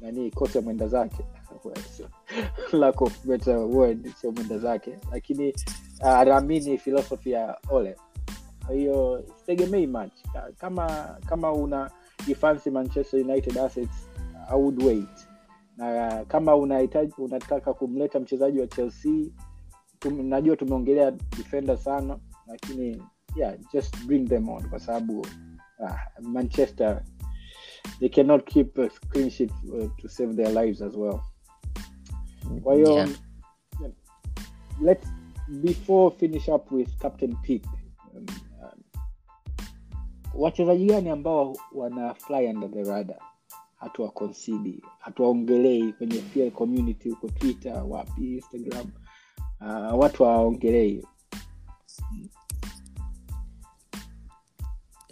[0.00, 1.24] nani kocha mwenda zake
[2.72, 4.98] lack of better word sio mwenda zake.
[5.12, 5.54] Lakini
[6.00, 7.96] uh, anaamini philosophy ya ole.
[8.72, 10.22] Hiyo sitegemei match
[10.58, 11.90] kama kama una
[12.28, 14.08] ifansi manchester united assets
[14.48, 15.28] i would wait.
[15.76, 19.24] Na kama unahitaji unataka kumleta mchezaji wa chelsea
[19.98, 23.02] tum, najua tumeongelea defender sana lakini
[23.36, 25.20] yeah just bring them on kwa sababu
[25.78, 27.02] uh, manchester
[28.00, 29.30] they cannot keep a clean
[29.72, 31.20] uh, to save their lives as well
[32.62, 33.08] kwa hiyo Yeah.
[34.82, 35.08] let's
[35.48, 37.66] before finish up with captain pick
[38.14, 38.26] um,
[38.62, 38.82] um,
[40.34, 43.18] wachezaji gani ambao wana fly under the radar
[43.76, 48.86] hatuwa concede hatuwaongelei kwenye pia community huko twitter wapi instagram
[49.60, 51.06] uh, watu wawaongelei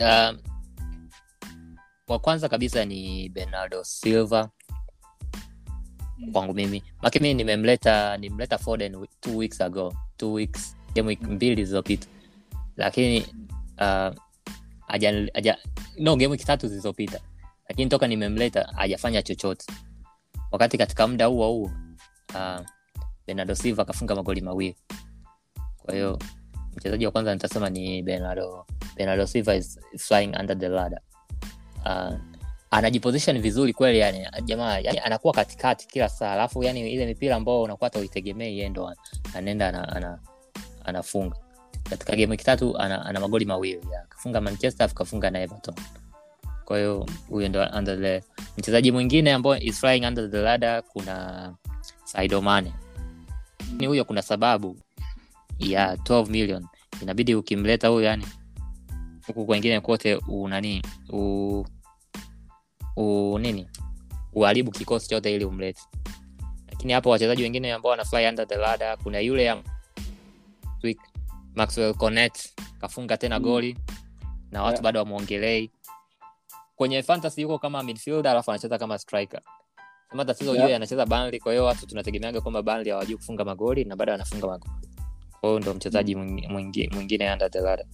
[0.01, 0.39] Um,
[2.09, 4.49] wa kwanza kabisa ni bernardo silva Mm.
[6.32, 6.82] Kwangu mimi.
[7.02, 9.94] Make mimi nimemleta nimemleta foden two weeks ago.
[10.16, 12.06] Two weeks game week mbili zilizopita.
[12.76, 13.20] Lakini
[13.80, 14.14] uh,
[14.88, 15.58] aja, aja,
[15.98, 17.20] no game week tatu zilizopita.
[17.68, 19.66] Lakini toka nimemleta hajafanya chochote.
[20.52, 21.70] Wakati katika muda huo huo
[22.34, 22.66] uh,
[23.26, 24.76] bernardo silva akafunga magoli mawili.
[25.76, 26.18] Kwa hiyo
[26.76, 28.66] mchezaji wa kwanza nitasema ni bernardo
[28.96, 31.00] bernardo silva is flying under the ladder
[31.84, 32.14] uh,
[32.72, 37.62] anajiposition vizuri kweli yani jamaa yani anakuwa katikati kila saa alafu yani ile mipira ambao
[37.62, 38.72] unakuwa hata uitegemei yeye
[39.34, 40.18] anaenda ana, ana,
[40.84, 41.36] anafunga.
[41.90, 45.74] Katika game wiki ana, ana magoli mawili akafunga manchester akafunga na everton.
[46.64, 47.68] Kwa huyo ndo
[48.58, 51.54] mchezaji mwingine ambao is flying under the ladder kuna
[52.04, 52.72] saidomane
[53.78, 54.76] ni huyo kuna sababu
[55.58, 56.66] ya 12 million.
[57.02, 58.26] Inabidi ukimleta huyo yani
[59.26, 61.64] huku kwengine kote unani u
[63.40, 63.68] nini
[64.32, 65.80] uharibu kikosi chote ili umlete
[66.68, 69.62] lakini hapo wachezaji wengine ambao wana fly under the ladder kuna yule ya
[70.82, 70.99] week
[71.55, 72.49] maxwell connect
[72.80, 73.45] kafunga tena Mm.
[73.45, 73.78] goli
[74.51, 74.82] na watu Yeah.
[74.82, 75.70] bado wamwongelei
[76.76, 79.40] kwenye fantasy yuko kama midfielder alafu anacheza kama striker
[80.09, 80.76] kama tatizo Yeah.
[80.76, 84.72] anacheza Burnley kwa hiyo watu tunategemeaga kwamba Burnley hawajui kufunga magoli na bado anafunga magoli
[85.40, 87.86] kwa hiyo ndo mchezaji mwingine, mwingi- mwingine under the ladder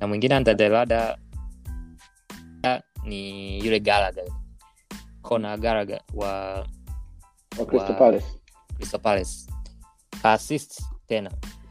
[0.00, 1.18] na mwingine under the ladder
[3.04, 4.24] ni yule Gallagher.
[5.22, 6.66] Conor Gallagher wa
[7.58, 8.26] wa crystal palace.
[8.76, 9.46] Crystal Palace.
[10.22, 11.30] Assist tena.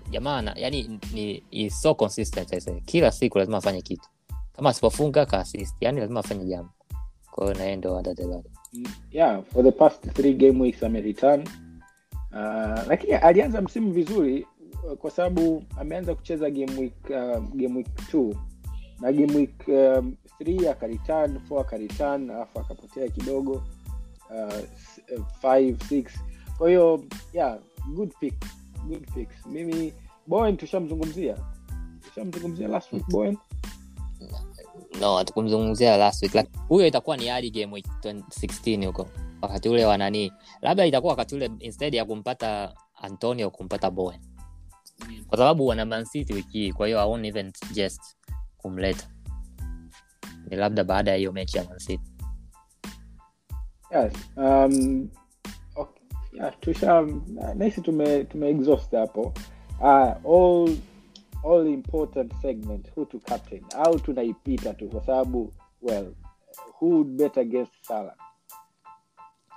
[0.10, 2.82] Jamaa yani ni is so consistent I say.
[2.86, 4.10] kila siku lazima afanye kitu.
[4.56, 5.76] Kama asipofunga ka assist.
[5.82, 6.72] Yani lazima afanye jambo.
[7.32, 8.04] Kwa hiyo naye ndo
[8.74, 11.48] Mm, yeah for the past three game weeks amereturn.
[12.32, 14.48] Uh, lakini alianza msimu vizuri
[14.84, 18.36] uh, kwa sababu ameanza kucheza game week uh, game week two
[19.02, 23.52] na game week um, three akaritan four akaritan alafu akapotea kidogo
[24.30, 26.12] uh, s- uh, five six.
[26.58, 27.60] Kwa hiyo yeah
[27.96, 28.34] good pick
[28.88, 29.46] good picks.
[29.46, 29.94] Mimi
[30.28, 31.38] boen tushamzungumzia?
[32.02, 33.38] Tushamzungumzia last week boen
[35.02, 39.08] no tukumzungumzia last week like, huyo itakuwa ni hadi game week 16 huko.
[39.42, 40.34] Wakati ule wa nani?
[40.62, 44.20] Labda itakuwa wakati ule instead ya kumpata antonio kumpata bowen.
[45.28, 48.02] Kwa sababu wana mancity wiki kwa hiyo aon even suggest
[48.68, 49.08] kumleta
[50.50, 52.00] ni labda baada ya hiyo mechi ya mancity
[53.92, 55.10] yes um,
[55.76, 56.04] okay.
[56.34, 57.02] yeah, tusha
[57.56, 59.34] nahisi tume, tume exhaust hapo.
[59.80, 59.86] Uh,
[60.36, 60.78] all
[61.46, 66.14] all important segment who to captain au tunaipita tu kwa sababu well
[66.82, 68.16] who would bet against Salah?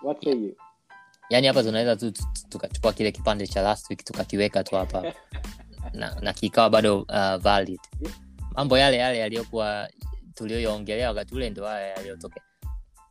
[0.03, 0.57] What say you?
[1.31, 5.03] Yaani hapa tunaweza tu tu- tu- tukachukua kile kipande cha last week tukakiweka tu hapa.
[5.93, 7.81] Na, na kikawa bado uh, valid
[8.55, 9.89] mambo yale yale yaliyokuwa
[10.35, 12.43] tulioongelea wakati ule ndo haya yaliyotokea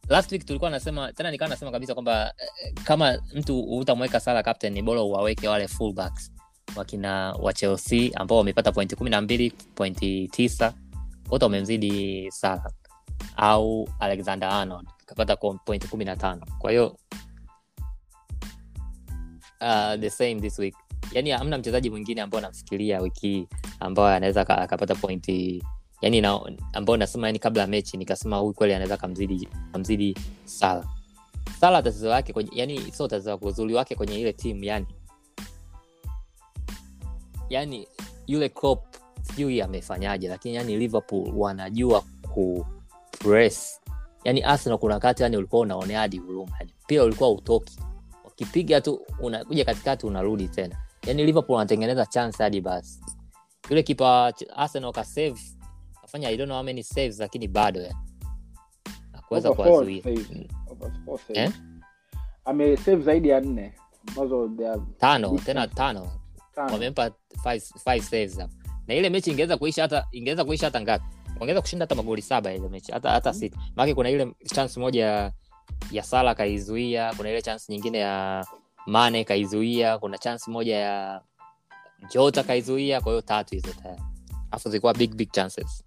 [0.10, 4.74] last week tulikuwa nasema tena nikawa nasema kabisa kwamba eh, kama mtu utamweka sala captain
[4.74, 6.32] ni bora uwaweke wale fullbacks
[6.76, 10.74] wakina wa chelsea ambao wamepata pointi kumi na mbili pointi tisa
[11.30, 12.72] wote wamemzidi sala
[13.38, 16.46] au alexander arnold kapata pointi kumi na tano.
[16.60, 16.98] Kwa hiyo
[19.62, 20.76] uh, the same this week
[21.12, 23.48] yani hamna mchezaji mwingine ambao namfikiria wiki hii
[23.80, 25.64] ambao anaweza akapata pointi.
[26.02, 26.40] Yani na,
[26.74, 30.88] ambao nasema yani kabla ya mechi nikasema huyu kweli anaweza kamzidi kamzidi sala
[31.60, 34.86] sala tatizo lake yani sio tatizo lake uzuri wake kwenye ile timu yani
[37.50, 37.88] yani
[38.28, 42.04] yule Klopp sijui amefanyaje lakini yani liverpool wanajua
[42.34, 42.66] ku
[43.20, 43.82] press.
[44.24, 46.56] Yani arsenal kuna wakati yani ulikuwa unaonea huruma.
[46.60, 47.80] Yani pia ulikuwa utoki
[48.26, 50.78] ukipiga tu unakuja katikati unarudi tena
[51.08, 53.00] yani liverpool wanatengeneza chance hadi basi.
[53.70, 55.36] Yule kipa arsenal ka save
[56.02, 57.96] kafanya i don't know how many saves lakini bado yani
[59.14, 60.04] akuweza kuwazuia.
[60.06, 60.46] Mm.
[61.34, 61.52] Eh?
[62.46, 63.74] amesave zaidi ya nne.
[64.08, 64.50] Ambazo
[65.00, 66.12] tano tena tano.
[66.56, 66.74] Tano.
[66.74, 67.12] wamempa
[67.44, 68.54] five, five saves hapo
[68.88, 71.06] na ile mechi ingeweza kuisha hata ingeweza kuisha hata ngapi?
[71.40, 72.92] Wangeweza kushinda hata magoli saba ile mechi.
[72.92, 73.58] Hata hata sita.
[73.76, 75.32] Maana kuna ile chance moja ya,
[75.92, 78.46] ya sala kaizuia kuna ile chance nyingine ya
[78.90, 81.22] mane kaizuia kuna chance moja ya
[82.14, 84.02] jota kaizuia kwa hiyo tatu hizo tayari.
[84.52, 85.84] Alafu zilikuwa big big chances.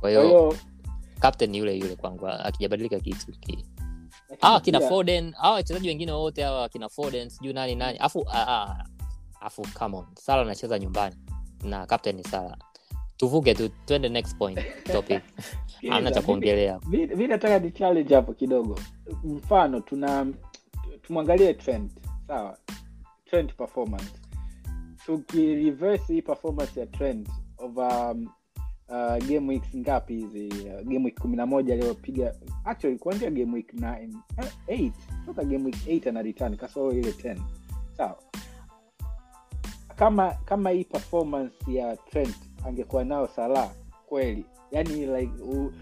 [0.00, 0.56] Kwa hiyo
[1.20, 3.64] captain yule yule kwangu akijabadilika kitu ki
[4.40, 7.98] hawa kina foden hawa wachezaji wengine wote hawa kina foden sijui nani nani.
[7.98, 8.84] Afu ah, ah,
[9.40, 11.16] afu come on sala anacheza nyumbani
[11.62, 12.56] na captain ni sala
[13.16, 14.58] tuvuke tu twende next point
[14.92, 15.22] topic.
[16.14, 16.80] Cha kuongelea.
[16.88, 18.78] mi- nataka ni challenge hapo kidogo.
[19.24, 20.26] Mfano tuna
[21.02, 21.90] tumwangalie trend
[22.26, 22.58] sawa?
[23.24, 24.12] Trend performance.
[25.06, 28.28] Tukireverse hii performance ya trend over um,
[28.88, 30.48] uh, game weeks ngapi hizi?
[30.48, 32.34] Uh, game week kumi na moja aliyopiga.
[32.64, 34.08] Actually kuanzia game week 9
[34.38, 34.94] eh, eight.
[35.26, 37.36] Toka game week 8 ana return kasoro ile 10
[37.96, 38.18] sawa.
[39.96, 42.34] Kama kama hii performance ya trend
[42.64, 43.70] angekuwa nao salah
[44.06, 44.46] kweli.
[44.70, 45.72] Yani like u,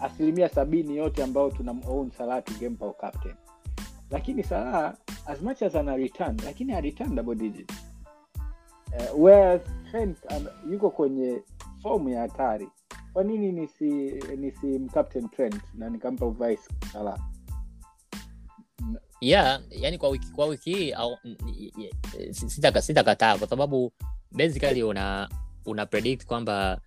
[0.00, 3.34] asilimia sabini yote ambao tuna own salah tungempa captain.
[4.10, 4.94] Lakini salah
[5.26, 7.72] as much as ana return lakini a return double digit.
[8.92, 9.60] Uh, whereas
[9.90, 11.42] Trent um, yuko kwenye
[11.82, 12.68] fomu ya hatari.
[13.12, 13.84] Kwa nini nisi
[14.36, 16.62] nisi captain Trent na nikampa vice
[16.92, 17.18] salah
[19.24, 20.94] yeah yani kwa wiki kwa wiki hii
[22.80, 23.92] sitakataa kwa sababu
[24.32, 25.28] basically una
[25.66, 26.80] una predict kwamba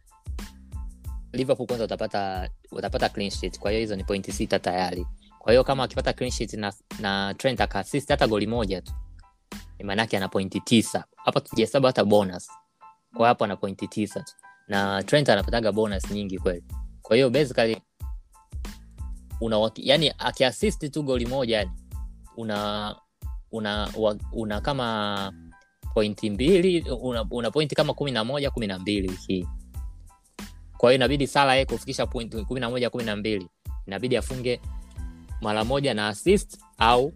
[1.33, 3.59] liverpool kwanza utapata watapata clean sheet.
[3.59, 5.07] Kwa hiyo hizo ni pointi sita tayari.
[5.39, 8.91] Kwa hiyo kama akipata clean sheet na, na trent akaasist hata goli moja tu
[9.83, 11.03] maanake ana pointi tisa.
[11.15, 12.47] Hapa tukihesabu hata bonus.
[13.17, 14.19] Kwa hapo ana pointi tisa.
[14.21, 14.33] Tu
[14.67, 16.63] na trent anapataga bonus nyingi kweli.
[17.01, 17.81] Kwa hiyo basically
[19.41, 21.71] una yani akiasist tu goli moja yani
[22.37, 22.95] una
[23.51, 23.89] una
[24.31, 25.33] una kama
[25.97, 29.47] pointi mbili una, una pointi kama kumi na moja kumi na mbili hii.
[30.77, 33.47] Kwa hiyo inabidi sala yeye kufikisha pointi kumi na moja kumi na mbili.
[33.87, 34.61] Inabidi afunge
[35.41, 37.13] mara moja na assist au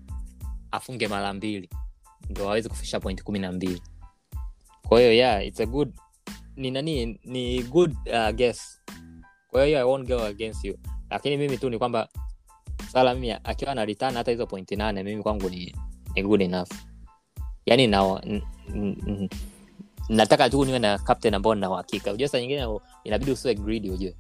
[0.72, 1.70] afunge mara mbili.
[2.30, 3.82] Ndo awezi kufikisha pointi kumi na mbili.
[4.88, 5.94] Kwa hiyo yeah, it's a good
[6.56, 8.82] ni nani ni good uh, guess.
[9.48, 10.78] Kwa hiyo I won't go against you.
[11.10, 12.10] Lakini mimi tu ni kwamba
[12.92, 15.76] sala mimi akiwa na return hata hizo pointi nane mimi kwangu ni,
[16.16, 16.91] ni good enough
[17.66, 18.42] yani na, n,
[18.76, 19.30] n, n,
[20.10, 22.10] nataka tu niwe na captain ambao nina uhakika.
[22.10, 24.16] Unajua saa nyingine inabidi usiwe greedy ujue.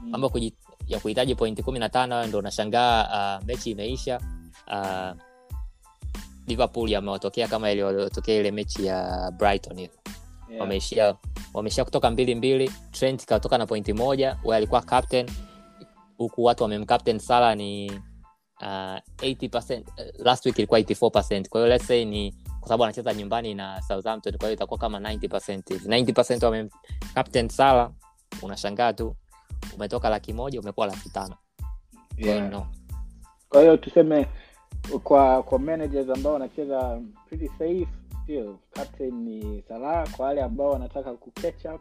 [0.00, 0.52] Mambo kuji-
[0.86, 4.20] ya kuhitaji pointi kumi na tano ndo unashangaa uh, mechi imeisha
[4.68, 5.16] uh,
[6.46, 9.90] liverpool yamewatokea kama iliyotokea ile mechi ya brighton hiyo.
[10.48, 10.60] Yeah.
[10.60, 11.16] wameishia
[11.54, 15.30] wameishia kutoka mbili mbili trent katoka na pointi moja we alikuwa captain
[16.16, 17.90] huku watu wamemcaptain sala ni
[18.60, 19.86] uh, 80%, uh,
[20.26, 24.36] last week ilikuwa 84 kwa hiyo let's say ni kwa sababu anacheza nyumbani na southampton
[24.38, 27.90] kwa hiyo itakuwa kama 90 hivi 90 wamemcaptain sala
[28.42, 29.16] unashangaa tu
[29.76, 31.36] umetoka laki moja umekuwa laki tano
[32.16, 32.50] Yeah.
[32.50, 32.66] no.
[33.48, 34.26] kwa hiyo tuseme
[35.04, 37.88] kwa kwa managers ambao wanacheza pretty safe
[38.22, 41.80] still captain ni salah kwa wale ambao wanataka ku catch up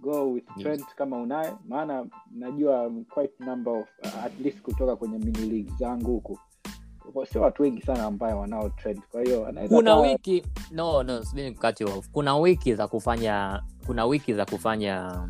[0.00, 0.82] go with Yes.
[0.96, 6.10] Kama unaye maana najua quite number of uh, at least kutoka kwenye mini league zangu
[6.12, 6.38] huku
[7.32, 11.56] sio watu wengi sana ambayo wanao Trent kwa hiyo kuna kawa- wiki no no subiri
[11.84, 15.28] off kuna wiki za kufanya kuna wiki za kufanya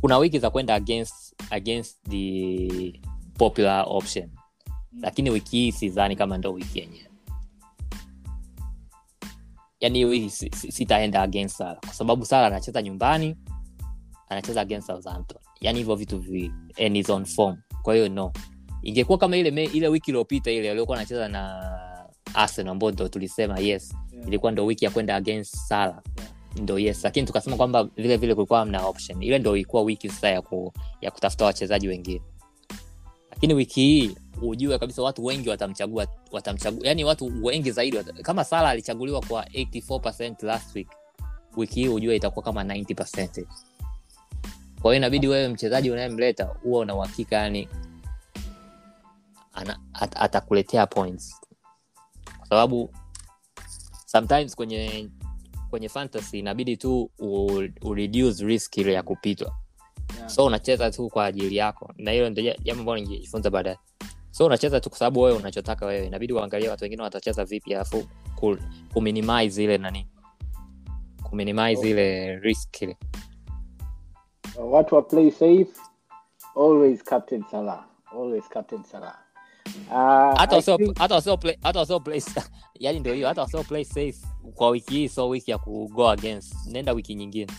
[0.00, 3.00] kuna wiki za kwenda against against the
[3.38, 4.30] popular option.
[5.00, 7.10] Lakini wiki hii sidhani kama ndo wiki yenyewe
[9.80, 13.36] yani wiki si- si- sitaenda against Salah kwa sababu sala anacheza nyumbani
[14.28, 15.38] anacheza against Southampton.
[15.60, 16.52] Yani hivyo vitu viwili
[16.86, 17.56] and is on form.
[17.82, 18.32] Kwa hiyo no
[18.86, 21.72] ingekuwa kama ile me, ile wiki iliyopita ile waliokuwa anacheza na
[22.34, 24.28] Arsenal ambao ndo tulisema yes Yeah.
[24.28, 26.30] ilikuwa ndo wiki ya kwenda against sala Yeah.
[26.62, 30.28] ndo yes lakini tukasema kwamba vile vile kulikuwa mna option ile ndo ilikuwa wiki sasa
[30.28, 32.22] ya, ku, ya kutafuta wachezaji wengine
[33.30, 38.44] lakini wiki hii ujue kabisa watu wengi watamchagua watamchagua yani watu wengi zaidi wat, kama
[38.44, 40.88] sala alichaguliwa kwa 84 last week
[41.56, 43.44] wiki hii ujue itakuwa kama 90
[44.82, 47.68] kwa hiyo inabidi wewe mchezaji unayemleta huwa una uhakika yani
[49.56, 51.40] ana- at- atakuletea points.
[52.38, 52.90] Kwa sababu
[54.06, 55.10] sometimes kwenye
[55.70, 57.46] kwenye fantasy inabidi tu u,
[57.82, 59.54] u reduce risk ile ya kupitwa.
[60.16, 60.28] Yeah.
[60.30, 61.92] so unacheza tu kwa ajili yako.
[61.96, 63.78] Na hilo ndio jambo ambalo ningejifunza baadaye.
[64.30, 66.06] So unacheza tu kwa sababu wewe unachotaka wewe.
[66.06, 68.56] Inabidi uangalie watu wengine watacheza vipi alafu ku,
[68.92, 70.08] kuminimize ile nani
[71.22, 71.90] kuminimize Oh.
[71.90, 72.96] ile risk ile.
[74.58, 75.66] Watu wa play safe
[76.56, 77.86] always captain salah.
[78.12, 79.18] Always captain salah
[79.90, 82.22] uh, hata wasio hata wasio play hata wasio play
[82.74, 84.16] yani ndio hiyo hata wasio play safe.
[84.54, 86.54] Kwa wiki hii so wiki ya kugo against.
[86.66, 87.52] Nenda wiki nyingine.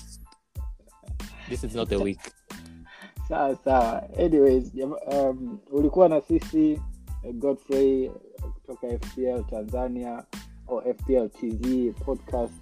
[1.49, 2.19] This is not a week
[3.27, 4.03] sawa sawa.
[4.19, 4.71] Anyways
[5.11, 6.71] um, ulikuwa na sisi
[7.23, 8.11] eh, godfrey
[8.53, 10.23] kutoka fpl tanzania
[10.67, 12.53] au fpl tv podcast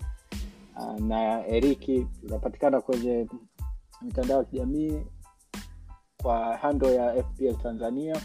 [0.78, 2.08] uh, na eriki.
[2.22, 3.28] Tunapatikana kwenye
[4.02, 5.02] mitandao ya kijamii
[6.22, 8.22] kwa hando ya fpl tanzania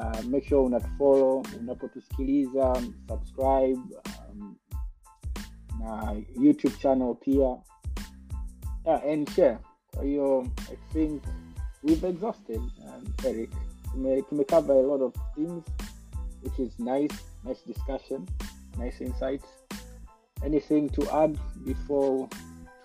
[0.00, 3.80] uh, make sure unatufollow unapotusikiliza subscribe
[4.30, 4.56] um,
[5.78, 7.56] na youtube channel pia.
[8.86, 9.58] Yeah, and share.
[9.94, 11.22] Kwa hiyo i think
[11.82, 13.50] we've exhausted um, eric.
[13.92, 15.64] Tume, tume cover a lot of things
[16.42, 17.14] which is nice
[17.44, 18.26] nice discussion
[18.78, 19.46] nice insights.
[20.44, 22.28] Anything to add before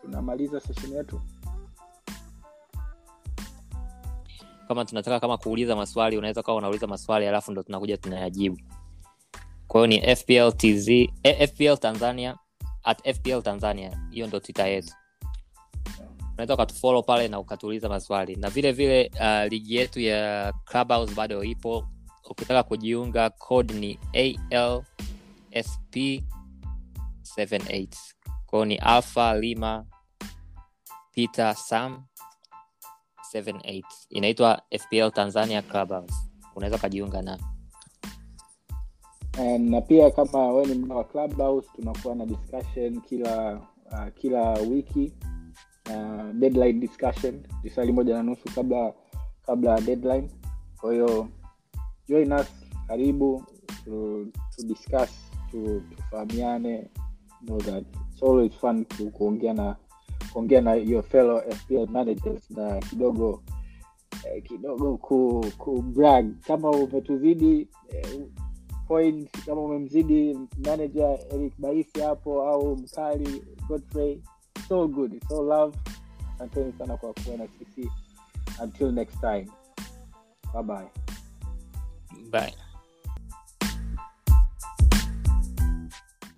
[0.01, 1.21] tunamaliza session yetu
[4.69, 8.57] kama tunataka kama kuuliza maswali unaweza kawa unauliza maswali alafu ndo tunakuja tunayajibu.
[9.67, 10.87] Kwa ni fpl tz
[11.23, 12.37] eh, fpl tanzania
[12.83, 14.07] at fpl tanzania.
[14.11, 14.93] Hiyo ndo twitter yetu.
[16.33, 18.35] Unaweza ukatufolo pale na ukatuuliza maswali.
[18.35, 21.87] Na vile vile uh, ligi yetu ya clubhouse bado ipo.
[22.29, 23.99] Ukitaka kujiunga code ni
[24.51, 25.95] alsp
[27.37, 27.87] 78
[28.45, 29.85] kwao ni alpha lima
[31.11, 32.03] peter sam
[33.33, 36.13] 78 inaitwa fpl tanzania clubhouse.
[36.55, 37.39] Unaweza ukajiunga na
[39.37, 43.61] And na pia kama we ni mda wa clubhouse tunakuwa na discussion kila
[43.91, 45.13] uh, kila wiki
[45.89, 47.43] uh, deadline discussion.
[47.63, 48.93] Lisali moja na nusu kabla
[49.45, 50.29] kabla deadline.
[50.81, 51.27] Kwa hiyo
[52.07, 52.47] join us
[52.87, 53.43] karibu
[53.85, 54.25] to,
[54.55, 55.09] to discuss
[55.51, 56.89] to, tufahamiane
[57.45, 57.83] know
[59.13, 59.75] kuongea na
[60.33, 63.43] kuongea na your fellow FPL managers na kidogo
[64.25, 66.39] eh, kidogo ku, ku brag.
[66.47, 68.21] Kama umetuzidi eh,
[68.87, 74.21] point kama umemzidi manager eric baisi hapo au mkali godfrey
[74.69, 75.77] so good so love.
[76.35, 77.89] Asanteni sana kwa kuwa na sisi.
[78.63, 79.47] Until next time.
[80.53, 80.87] Bye bye
[82.31, 82.68] bye